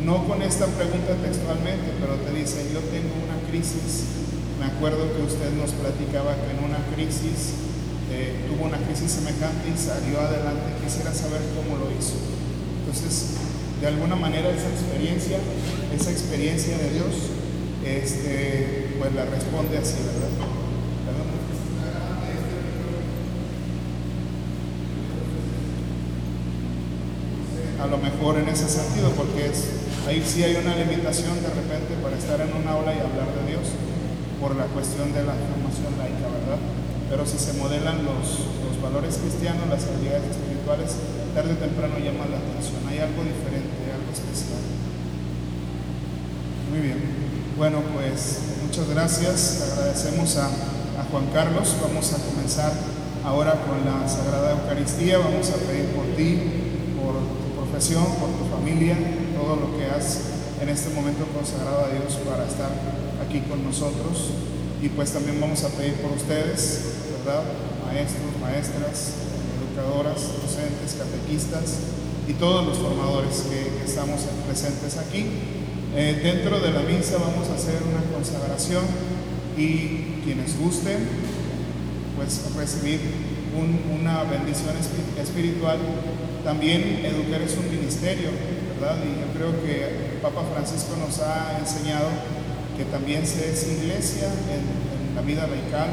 [0.06, 4.22] No con esta pregunta textualmente, pero te dicen, yo tengo una crisis.
[4.62, 7.58] Me acuerdo que usted nos platicaba que en una crisis
[8.14, 10.78] eh, tuvo una crisis semejante y salió adelante.
[10.84, 12.14] Quisiera saber cómo lo hizo.
[12.86, 13.42] Entonces,
[13.80, 15.38] de alguna manera esa experiencia,
[15.94, 17.34] esa experiencia de Dios,
[17.84, 20.27] este, pues la responde así, ¿verdad?
[27.78, 29.70] A lo mejor en ese sentido, porque es,
[30.06, 33.54] ahí sí hay una limitación de repente para estar en un aula y hablar de
[33.54, 33.70] Dios
[34.40, 36.58] por la cuestión de la formación laica, ¿verdad?
[37.08, 40.98] Pero si se modelan los, los valores cristianos, las habilidades espirituales,
[41.34, 42.82] tarde o temprano llama la atención.
[42.90, 44.60] Hay algo diferente, algo especial.
[46.70, 46.98] Muy bien.
[47.56, 49.72] Bueno, pues muchas gracias.
[49.72, 51.74] Agradecemos a, a Juan Carlos.
[51.80, 52.72] Vamos a comenzar
[53.24, 55.18] ahora con la Sagrada Eucaristía.
[55.18, 56.57] Vamos a pedir por ti,
[57.78, 58.96] por tu familia,
[59.38, 60.18] todo lo que has
[60.60, 62.70] en este momento consagrado a Dios para estar
[63.24, 64.34] aquí con nosotros.
[64.82, 67.44] Y pues también vamos a pedir por ustedes, ¿verdad?
[67.86, 69.12] Maestros, maestras,
[70.42, 71.78] docentes, catequistas
[72.26, 75.26] y todos los formadores que, estamos presentes aquí.
[75.94, 78.82] Eh, dentro de la misa vamos a hacer una consagración
[79.56, 80.98] y quienes gusten,
[82.16, 83.00] pues recibir
[83.54, 84.74] una bendición
[85.16, 85.78] espiritual,
[86.48, 88.32] también educar es un ministerio,
[88.80, 88.96] ¿verdad?
[89.04, 92.08] Y yo creo que el Papa Francisco nos ha enseñado
[92.74, 95.90] que también se es iglesia en, la vida laical.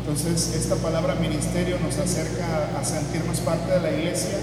[0.00, 4.42] Entonces, esta palabra ministerio nos acerca a sentirnos parte de la iglesia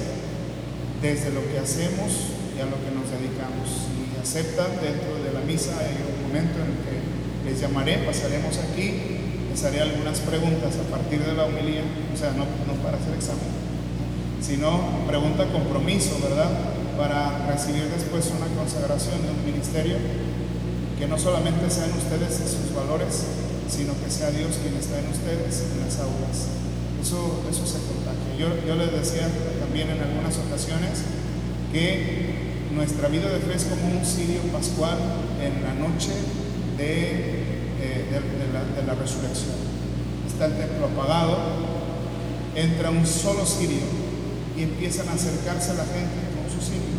[1.02, 3.68] desde lo que hacemos y a lo que nos dedicamos.
[3.68, 8.56] Si aceptan dentro de la misa, hay un momento en el que les llamaré, pasaremos
[8.60, 9.20] aquí
[9.52, 13.16] les haré algunas preguntas a partir de la homilía, o sea, no, no para hacer
[13.16, 13.65] examen,
[14.46, 16.50] sino pregunta compromiso, ¿verdad?
[16.98, 19.96] Para recibir después una consagración de un ministerio
[21.00, 23.26] que no solamente sean ustedes sus valores,
[23.70, 26.54] sino que sea Dios quien está en ustedes, en las aulas.
[27.02, 28.36] Eso, eso se contagia.
[28.38, 29.28] Yo, yo les decía
[29.60, 31.04] también en algunas ocasiones
[31.72, 34.98] que nuestra vida de fe es como un sirio pascual
[35.42, 36.12] en la noche
[36.78, 37.46] de
[38.12, 39.56] de, la, resurrección.
[40.28, 41.38] Está el templo apagado,
[42.56, 44.05] entra un solo sirio
[44.58, 46.96] y empiezan a acercarse a la gente con su sirio.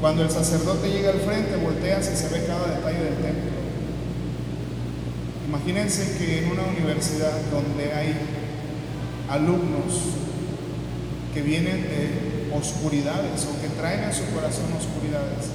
[0.00, 3.50] Cuando el sacerdote llega al frente, voltea y se ve cada detalle del templo.
[5.46, 8.14] Imagínense que en una universidad donde hay
[9.28, 10.16] alumnos
[11.34, 15.50] que vienen de oscuridades o que traen en su corazón oscuridades,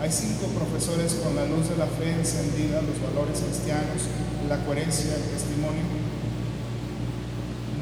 [0.00, 4.06] hay cinco profesores con la luz de la fe encendida, los valores cristianos,
[4.48, 5.82] la coherencia, el testimonio.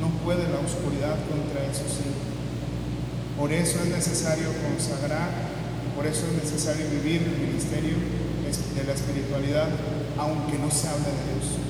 [0.01, 2.26] No puede la oscuridad contra eso cinco.
[3.37, 5.29] Por eso es necesario consagrar,
[5.95, 7.97] por eso es necesario vivir el ministerio
[8.49, 9.69] de la espiritualidad,
[10.19, 11.61] aunque no se hable de Dios.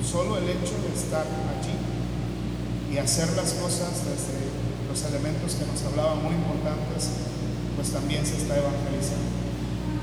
[0.00, 1.76] Solo el hecho de estar allí
[2.92, 4.40] y hacer las cosas desde
[4.88, 7.12] los elementos que nos hablaban muy importantes,
[7.76, 9.32] pues también se está evangelizando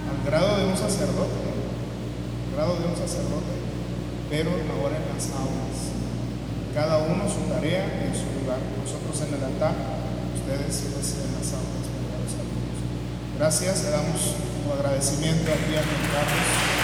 [0.10, 3.54] al grado de un sacerdote, al grado de un sacerdote,
[4.30, 5.90] pero ahora en las aulas.
[6.74, 8.62] Cada uno su tarea en su lugar.
[8.78, 9.74] Nosotros en el altar,
[13.38, 14.36] Gracias, le damos
[14.66, 16.79] un agradecimiento aquí a Carlos.